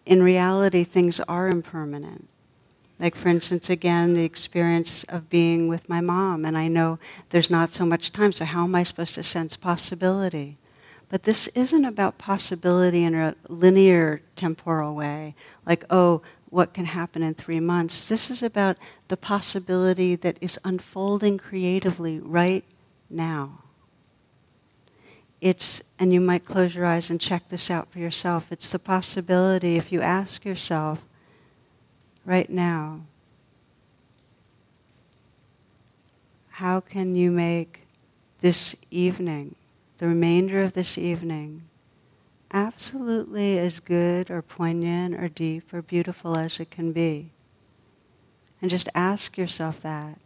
[0.06, 2.28] in reality things are impermanent?
[3.00, 6.98] Like, for instance, again, the experience of being with my mom, and I know
[7.30, 10.58] there's not so much time, so how am I supposed to sense possibility?
[11.10, 15.36] But this isn't about possibility in a linear temporal way,
[15.66, 18.08] like, oh, what can happen in three months.
[18.08, 18.78] This is about
[19.10, 22.64] the possibility that is unfolding creatively right
[23.10, 23.64] now.
[25.42, 28.80] It's, and you might close your eyes and check this out for yourself, it's the
[28.80, 31.00] possibility if you ask yourself,
[32.26, 33.02] right now,
[36.50, 37.82] how can you make
[38.42, 39.56] this evening,
[40.00, 41.62] the remainder of this evening,
[42.52, 47.32] absolutely as good or poignant or deep or beautiful as it can be?
[48.62, 50.18] And just ask yourself that.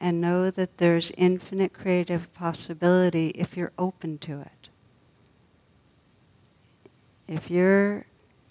[0.00, 4.64] And know that there's infinite creative possibility if you're open to it
[7.28, 8.06] if you're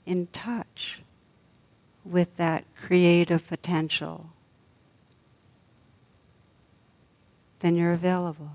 [0.06, 1.02] in touch
[2.04, 4.28] with that creative potential,
[7.62, 8.52] then you're available.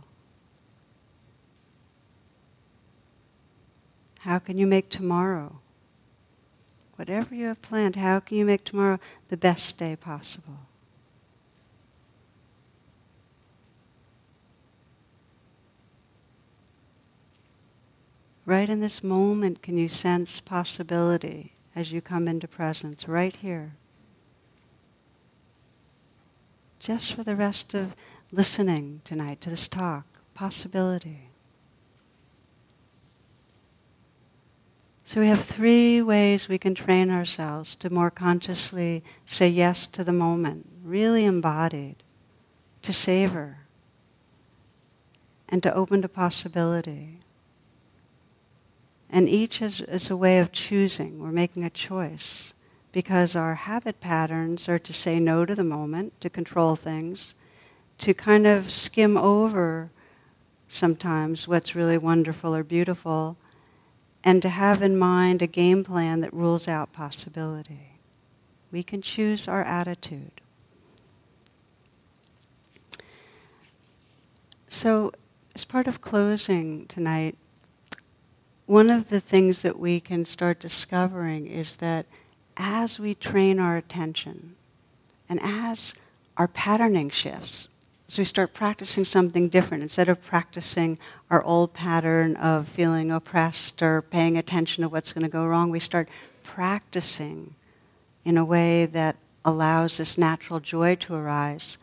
[4.21, 5.61] How can you make tomorrow?
[6.97, 8.99] Whatever you have planned, how can you make tomorrow
[9.31, 10.59] the best day possible?
[18.49, 23.75] Right in this moment, can you sense possibility as you come into presence, right here?
[26.81, 27.91] Just for the rest of
[28.33, 31.29] listening tonight to this talk, possibility.
[35.05, 40.05] So we have three ways we can train ourselves to more consciously say yes to
[40.05, 41.97] the moment, really embodied,
[42.83, 43.59] to savor,
[45.51, 47.21] and to open to possibility.
[49.11, 51.23] And each is, is a way of choosing.
[51.23, 52.53] We're making a choice
[52.93, 57.35] because our habit patterns are to say no to the moment, to control things,
[57.99, 59.91] to kind of skim over
[60.69, 63.37] sometimes what's really wonderful or beautiful
[64.25, 67.93] and to have in mind a game plan that rules out possibility.
[68.71, 70.41] We can choose our attitude.
[74.69, 75.13] So,
[75.55, 77.39] as part of closing tonight,
[78.69, 82.05] one of the things that we can start discovering is that
[82.55, 84.55] as we train our attention
[85.27, 85.95] and as
[86.37, 87.69] our patterning shifts,
[88.09, 89.83] so we start practicing something different.
[89.83, 90.99] Instead of practicing
[91.31, 95.71] our old pattern of feeling oppressed or paying attention to what's going to go wrong,
[95.71, 96.07] we start
[96.55, 97.55] practicing
[98.27, 99.16] in a way that
[99.47, 101.79] allows this natural joy to arise.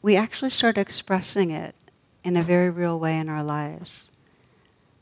[0.00, 1.74] We actually start expressing it
[2.22, 4.07] in a very real way in our lives.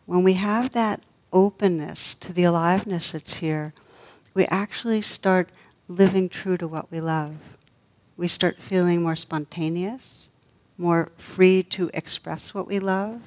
[0.06, 1.02] When we have that
[1.32, 3.74] openness to the aliveness that's here,
[4.34, 5.50] we actually start
[5.88, 7.34] living true to what we love.
[8.16, 10.26] We start feeling more spontaneous
[10.78, 13.20] more free to express what we love,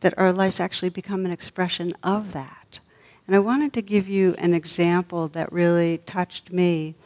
[0.00, 2.78] that our lives actually become an expression of that.
[3.26, 6.96] And I wanted to give you an example that really touched me.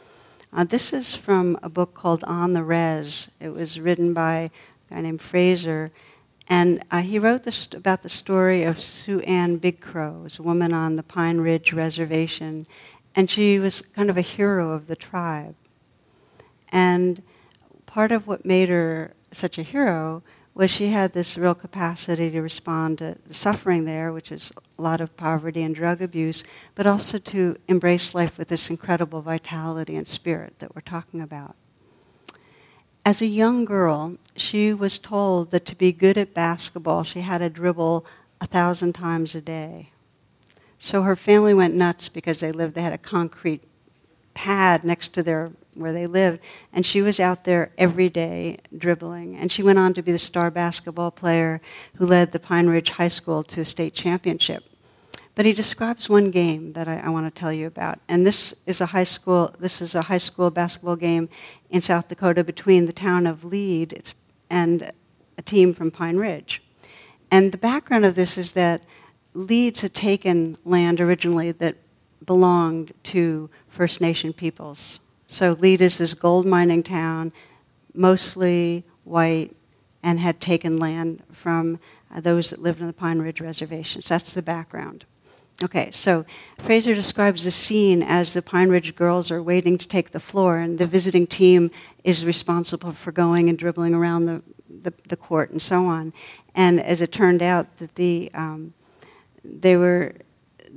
[0.53, 3.27] Uh, this is from a book called On the Rez.
[3.39, 4.49] It was written by
[4.89, 5.91] a guy named Frazier.
[6.47, 10.73] And uh, he wrote this about the story of SuAnne Big Crow, who's a woman
[10.73, 12.67] on the Pine Ridge Reservation.
[13.15, 15.55] And she was kind of a hero of the tribe.
[16.69, 17.23] And
[17.85, 20.21] part of what made her such a hero
[20.53, 24.81] was she had this real capacity to respond to the suffering there, which is a
[24.81, 26.43] lot of poverty and drug abuse,
[26.75, 31.55] but also to embrace life with this incredible vitality and spirit that we're talking about.
[33.05, 37.37] As a young girl, she was told that to be good at basketball, she had
[37.37, 38.03] to dribble
[38.41, 39.91] a thousand times a day.
[40.79, 43.61] So her family went nuts because they lived, they had a concrete
[44.33, 46.39] pad next to their where they lived,
[46.73, 49.35] and she was out there every day dribbling.
[49.35, 51.61] And she went on to be the star basketball player
[51.97, 54.63] who led the Pine Ridge High School to a state championship.
[55.35, 58.53] But he describes one game that I, I want to tell you about, and this
[58.65, 59.53] is a high school.
[59.59, 61.27] This is a high school basketball game
[61.69, 64.13] in South Dakota between the town of Lead
[64.49, 64.93] and
[65.37, 66.61] a team from Pine Ridge.
[67.31, 68.81] And the background of this is that
[69.33, 71.75] Leeds had taken land originally that
[72.25, 74.99] belonged to First Nation peoples.
[75.27, 77.33] So Lead is this gold mining town,
[77.93, 79.53] mostly white,
[80.01, 81.79] and had taken land from
[82.15, 84.01] uh, those that lived on the Pine Ridge Reservation.
[84.01, 85.03] So That's the background.
[85.63, 86.25] Okay, so
[86.65, 90.57] Frazier describes the scene as the Pine Ridge girls are waiting to take the floor,
[90.57, 91.71] and the visiting team
[92.03, 94.41] is responsible for going and dribbling around the,
[94.83, 96.11] the, the court and so on.
[96.55, 98.73] And as it turned out, that the um,
[99.45, 100.13] they were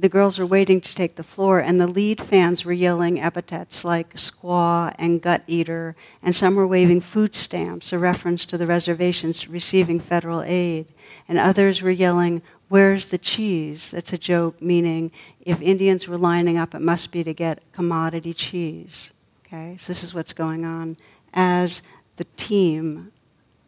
[0.01, 3.85] the girls were waiting to take the floor, and the Lead fans were yelling epithets
[3.85, 8.67] like squaw and gut eater, and some were waving food stamps, a reference to the
[8.67, 10.87] reservations receiving federal aid,
[11.29, 13.91] and others were yelling, Where's the cheese?
[13.93, 15.11] That's a joke, meaning
[15.41, 19.11] if Indians were lining up, it must be to get commodity cheese.
[19.47, 20.97] Okay, so this is what's going on
[21.33, 21.81] as
[22.19, 23.11] the team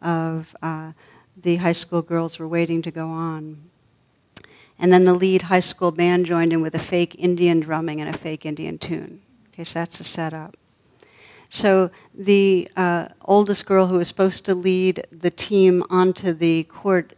[0.01, 0.91] of uh,
[1.43, 3.57] the high school girls were waiting to go on.
[4.77, 8.13] And then the Lead high school band joined in with a fake Indian drumming and
[8.13, 9.21] a fake Indian tune.
[9.53, 10.55] Okay, so that's the setup.
[11.51, 17.13] So the uh, oldest girl who was supposed to lead the team onto the court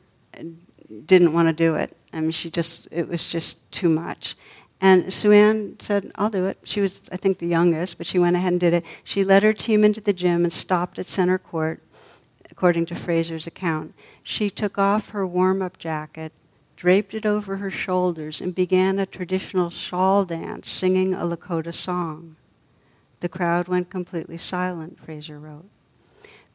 [1.05, 1.95] didn't want to do it.
[2.11, 4.35] I mean, she just, it was just too much.
[4.81, 6.57] And SuAnne said, I'll do it.
[6.63, 8.83] She was, I think, the youngest, but she went ahead and did it.
[9.05, 11.81] She led her team into the gym and stopped at center court,
[12.51, 13.93] according to Frazier's account.
[14.23, 16.33] She took off her warm up jacket,
[16.75, 22.35] draped it over her shoulders, and began a traditional shawl dance, singing a Lakota song.
[23.21, 25.69] The crowd went completely silent, Frazier wrote.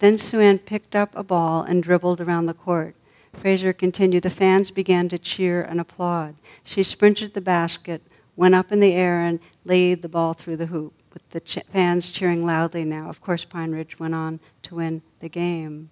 [0.01, 2.95] Then SuAnne picked up a ball and dribbled around the court.
[3.41, 6.35] Frazier continued, the fans began to cheer and applaud.
[6.65, 8.03] She sprinted the basket,
[8.37, 11.59] went up in the air, and laid the ball through the hoop, with the ch-
[11.73, 13.09] fans cheering loudly now.
[13.09, 15.91] Of course, Pine Ridge went on to win the game.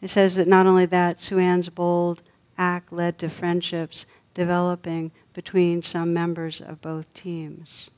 [0.00, 2.22] It says that not only that, SuAnne's bold
[2.58, 4.04] act led to friendships
[4.34, 7.90] developing between some members of both teams.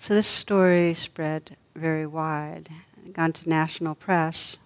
[0.00, 2.68] So this story spread very wide,
[3.12, 4.56] gone to national press.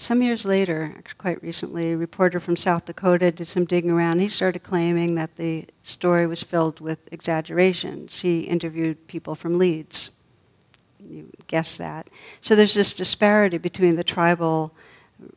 [0.00, 4.20] Some years later, quite recently, a reporter from South Dakota did some digging around.
[4.20, 8.20] He started claiming that the story was filled with exaggerations.
[8.22, 10.10] He interviewed people from Leeds.
[11.00, 12.08] You guess that.
[12.42, 14.72] So there's this disparity between the tribal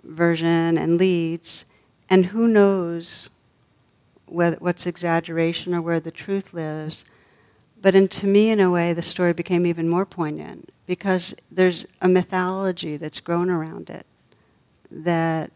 [0.03, 1.65] version and Leeds,
[2.11, 3.31] and who knows
[4.27, 7.03] what's exaggeration or where the truth lives.
[7.81, 11.87] But in, to me, in a way, the story became even more poignant because there's
[11.99, 14.05] a mythology that's grown around it
[14.91, 15.51] that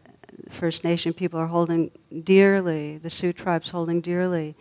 [0.60, 1.90] First Nation people are holding
[2.24, 4.56] dearly, the Sioux tribes holding dearly.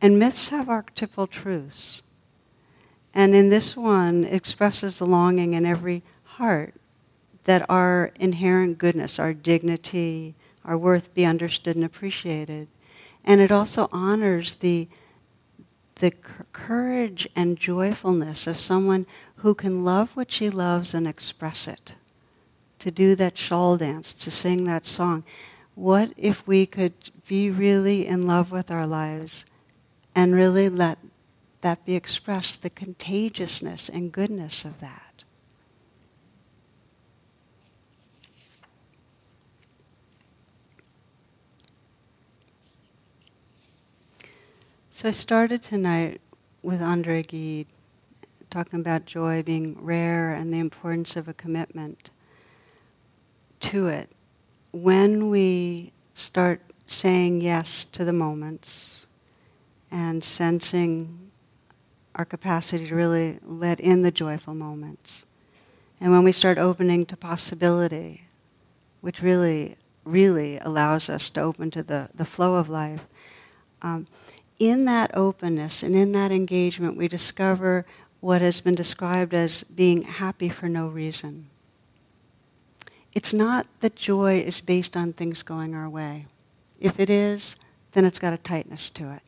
[0.00, 2.02] And myths have archetypal truths.
[3.14, 6.74] And in this one, expresses the longing in every heart
[7.44, 12.68] that our inherent goodness, our dignity, our worth be understood and appreciated.
[13.24, 14.88] And it also honors the
[16.00, 16.12] the
[16.52, 19.06] courage and joyfulness of someone
[19.36, 21.92] who can love what she loves and express it.
[22.82, 25.22] To do that shawl dance, to sing that song.
[25.76, 26.94] What if we could
[27.28, 29.44] be really in love with our lives
[30.16, 30.98] and really let
[31.60, 35.22] that be expressed, the contagiousness and goodness of that?
[44.90, 46.20] So I started tonight
[46.64, 47.68] with Andre Gide,
[48.50, 52.10] talking about joy being rare and the importance of a commitment
[53.70, 54.10] to it.
[54.72, 58.68] When we start saying yes to the moments
[59.90, 61.30] and sensing
[62.14, 65.24] our capacity to really let in the joyful moments,
[66.00, 68.22] and when we start opening to possibility,
[69.00, 73.00] which really, really allows us to open to the, the flow of life,
[73.82, 74.06] um,
[74.58, 77.84] in that openness and in that engagement, we discover
[78.20, 81.46] what has been described as being happy for no reason.
[83.12, 86.26] It's not that joy is based on things going our way.
[86.80, 87.56] If it is,
[87.94, 89.22] then it's got a tightness to it.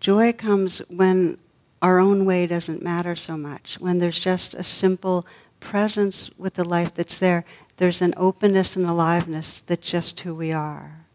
[0.00, 1.38] Joy comes when
[1.82, 5.26] our own way doesn't matter so much, when there's just a simple
[5.60, 7.44] presence with the life that's there.
[7.78, 11.06] There's an openness and aliveness that's just who we are.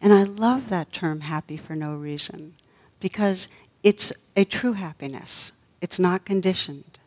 [0.00, 2.54] And I love that term, happy for no reason,
[3.00, 3.48] because
[3.82, 5.52] it's a true happiness.
[5.80, 6.98] It's not conditioned.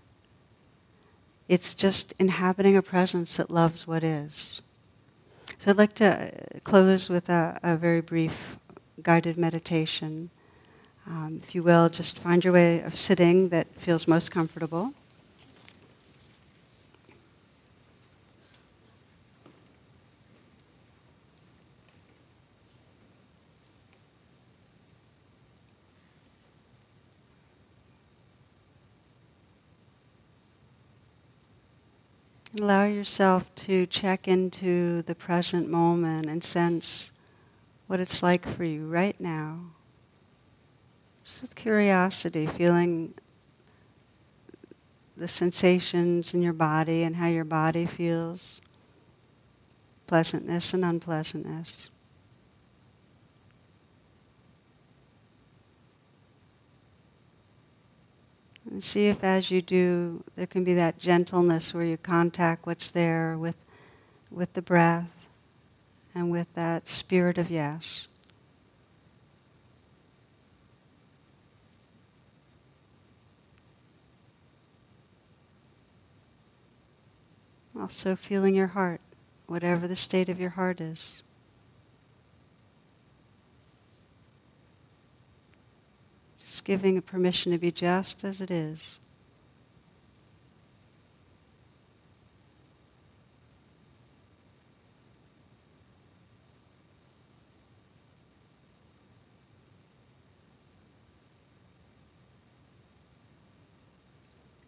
[1.48, 4.62] It's just inhabiting a presence that loves what is.
[5.60, 6.32] So I'd like to
[6.64, 8.34] close with a, a very brief
[9.02, 10.30] guided meditation.
[11.06, 14.94] Um, if you will, just find your way of sitting that feels most comfortable.
[32.60, 37.10] Allow yourself to check into the present moment and sense
[37.88, 39.60] what it's like for you right now.
[41.26, 43.16] Just with curiosity, feeling
[45.18, 48.62] the sensations in your body and how your body feels,
[50.06, 51.89] pleasantness and unpleasantness.
[58.74, 62.89] And see if as you do, there can be that gentleness where you contact what's
[62.89, 63.53] there with,
[64.32, 65.11] with the breath
[66.15, 68.07] and with that spirit of yes.
[77.80, 79.01] Also feeling your heart,
[79.45, 81.21] whatever the state of your heart is.
[86.64, 88.80] Giving a permission to be just as it is.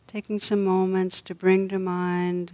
[0.08, 2.54] Taking some moments to bring to mind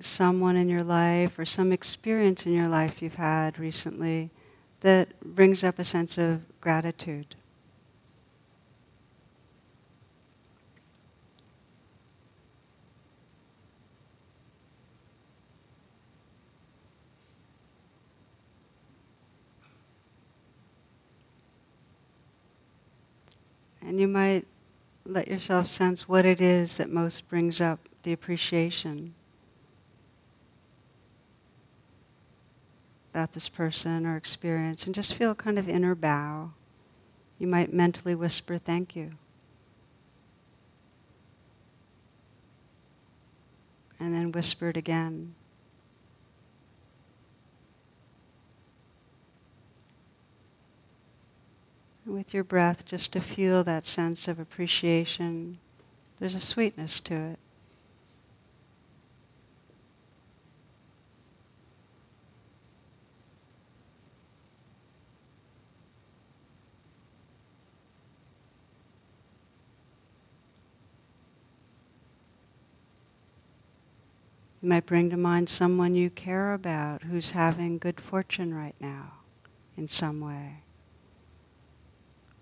[0.00, 4.30] someone in your life or some experience in your life you've had recently
[4.80, 7.34] that brings up a sense of gratitude.
[23.90, 24.46] And you might
[25.04, 29.14] let yourself sense what it is that most brings up the appreciation.
[33.10, 36.52] about this person or experience and just feel kind of inner bow.
[37.40, 39.10] You might mentally whisper, thank you.
[43.98, 45.34] And then whisper it again.
[52.10, 55.58] With your breath, just to feel that sense of appreciation.
[56.18, 57.38] There's a sweetness to it.
[74.62, 79.12] You might bring to mind someone you care about who's having good fortune right now
[79.76, 80.62] in some way,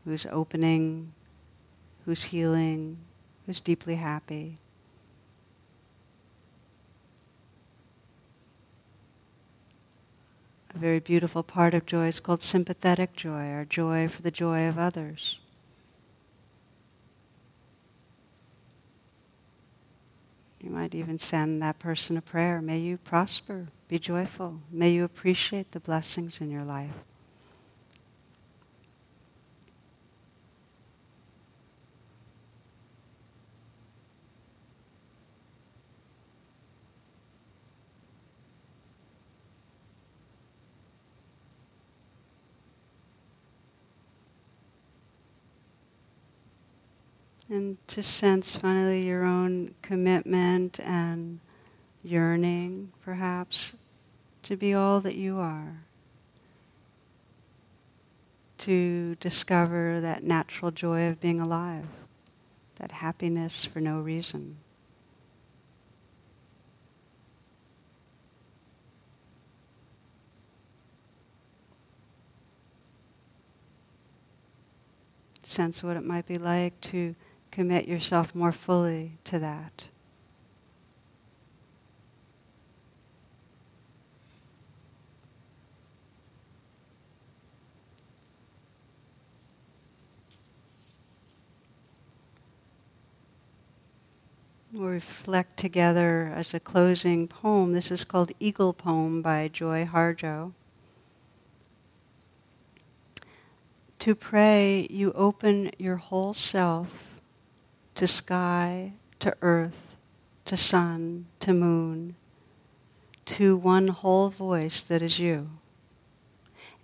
[0.08, 1.12] who's opening,
[2.06, 2.96] who's healing,
[3.44, 4.56] who's deeply happy.
[10.74, 14.66] A very beautiful part of joy is called sympathetic joy, or joy for the joy
[14.66, 15.36] of others.
[20.60, 22.62] You might even send that person a prayer.
[22.62, 24.60] May you prosper, be joyful.
[24.72, 26.94] May you appreciate the blessings in your life.
[47.48, 51.40] And to sense finally your own commitment and
[52.02, 53.72] yearning, perhaps,
[54.42, 55.84] to be all that you are.
[58.64, 61.86] To discover that natural joy of being alive,
[62.78, 64.56] that happiness for no reason.
[75.44, 77.14] Sense what it might be like to
[77.58, 79.82] commit yourself more fully to that.
[94.72, 97.72] We'll reflect together as a closing poem.
[97.72, 100.52] This is called Eagle Poem by Joy Harjo.
[103.98, 106.86] To pray, you open your whole self
[107.98, 109.96] to sky, to earth,
[110.44, 112.14] to sun, to moon,
[113.26, 115.48] to one whole voice that is you.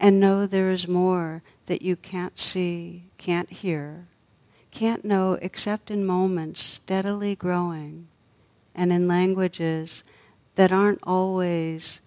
[0.01, 4.09] And know there is more that you can't see, can't hear,
[4.73, 8.09] can't know except in moments steadily growing
[8.75, 10.03] and in languages
[10.57, 12.01] that aren't always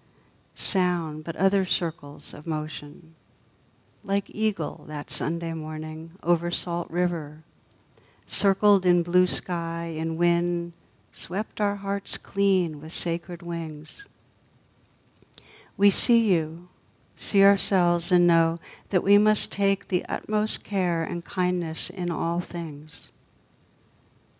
[0.54, 3.14] sound but other circles of motion.
[4.04, 7.42] Like eagle that Sunday morning over Salt River
[8.28, 10.72] circled in blue sky and wind,
[11.12, 14.04] swept our hearts clean with sacred wings.
[15.78, 16.68] We see you,
[17.16, 18.58] see ourselves, and know
[18.90, 23.10] that we must take the utmost care and kindness in all things.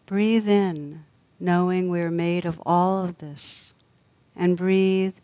[0.06, 1.04] Breathe in,
[1.40, 3.72] knowing we are made of all of this,
[4.36, 5.14] and breathe,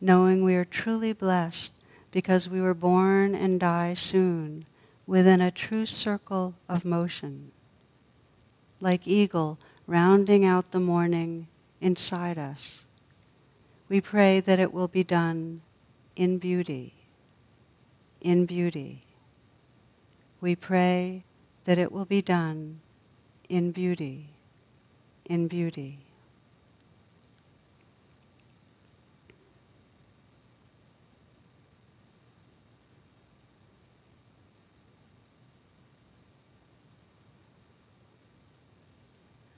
[0.00, 1.72] knowing we are truly blessed
[2.10, 4.66] because we were born and die soon
[5.06, 7.52] within a true circle of motion
[8.80, 11.46] like eagle rounding out the morning
[11.80, 12.80] inside us.
[13.88, 15.62] We pray that it will be done
[16.16, 16.94] in beauty,
[18.20, 19.04] in beauty.
[20.40, 21.24] We pray
[21.64, 22.80] that it will be done
[23.48, 24.30] in beauty,
[25.26, 25.98] in beauty.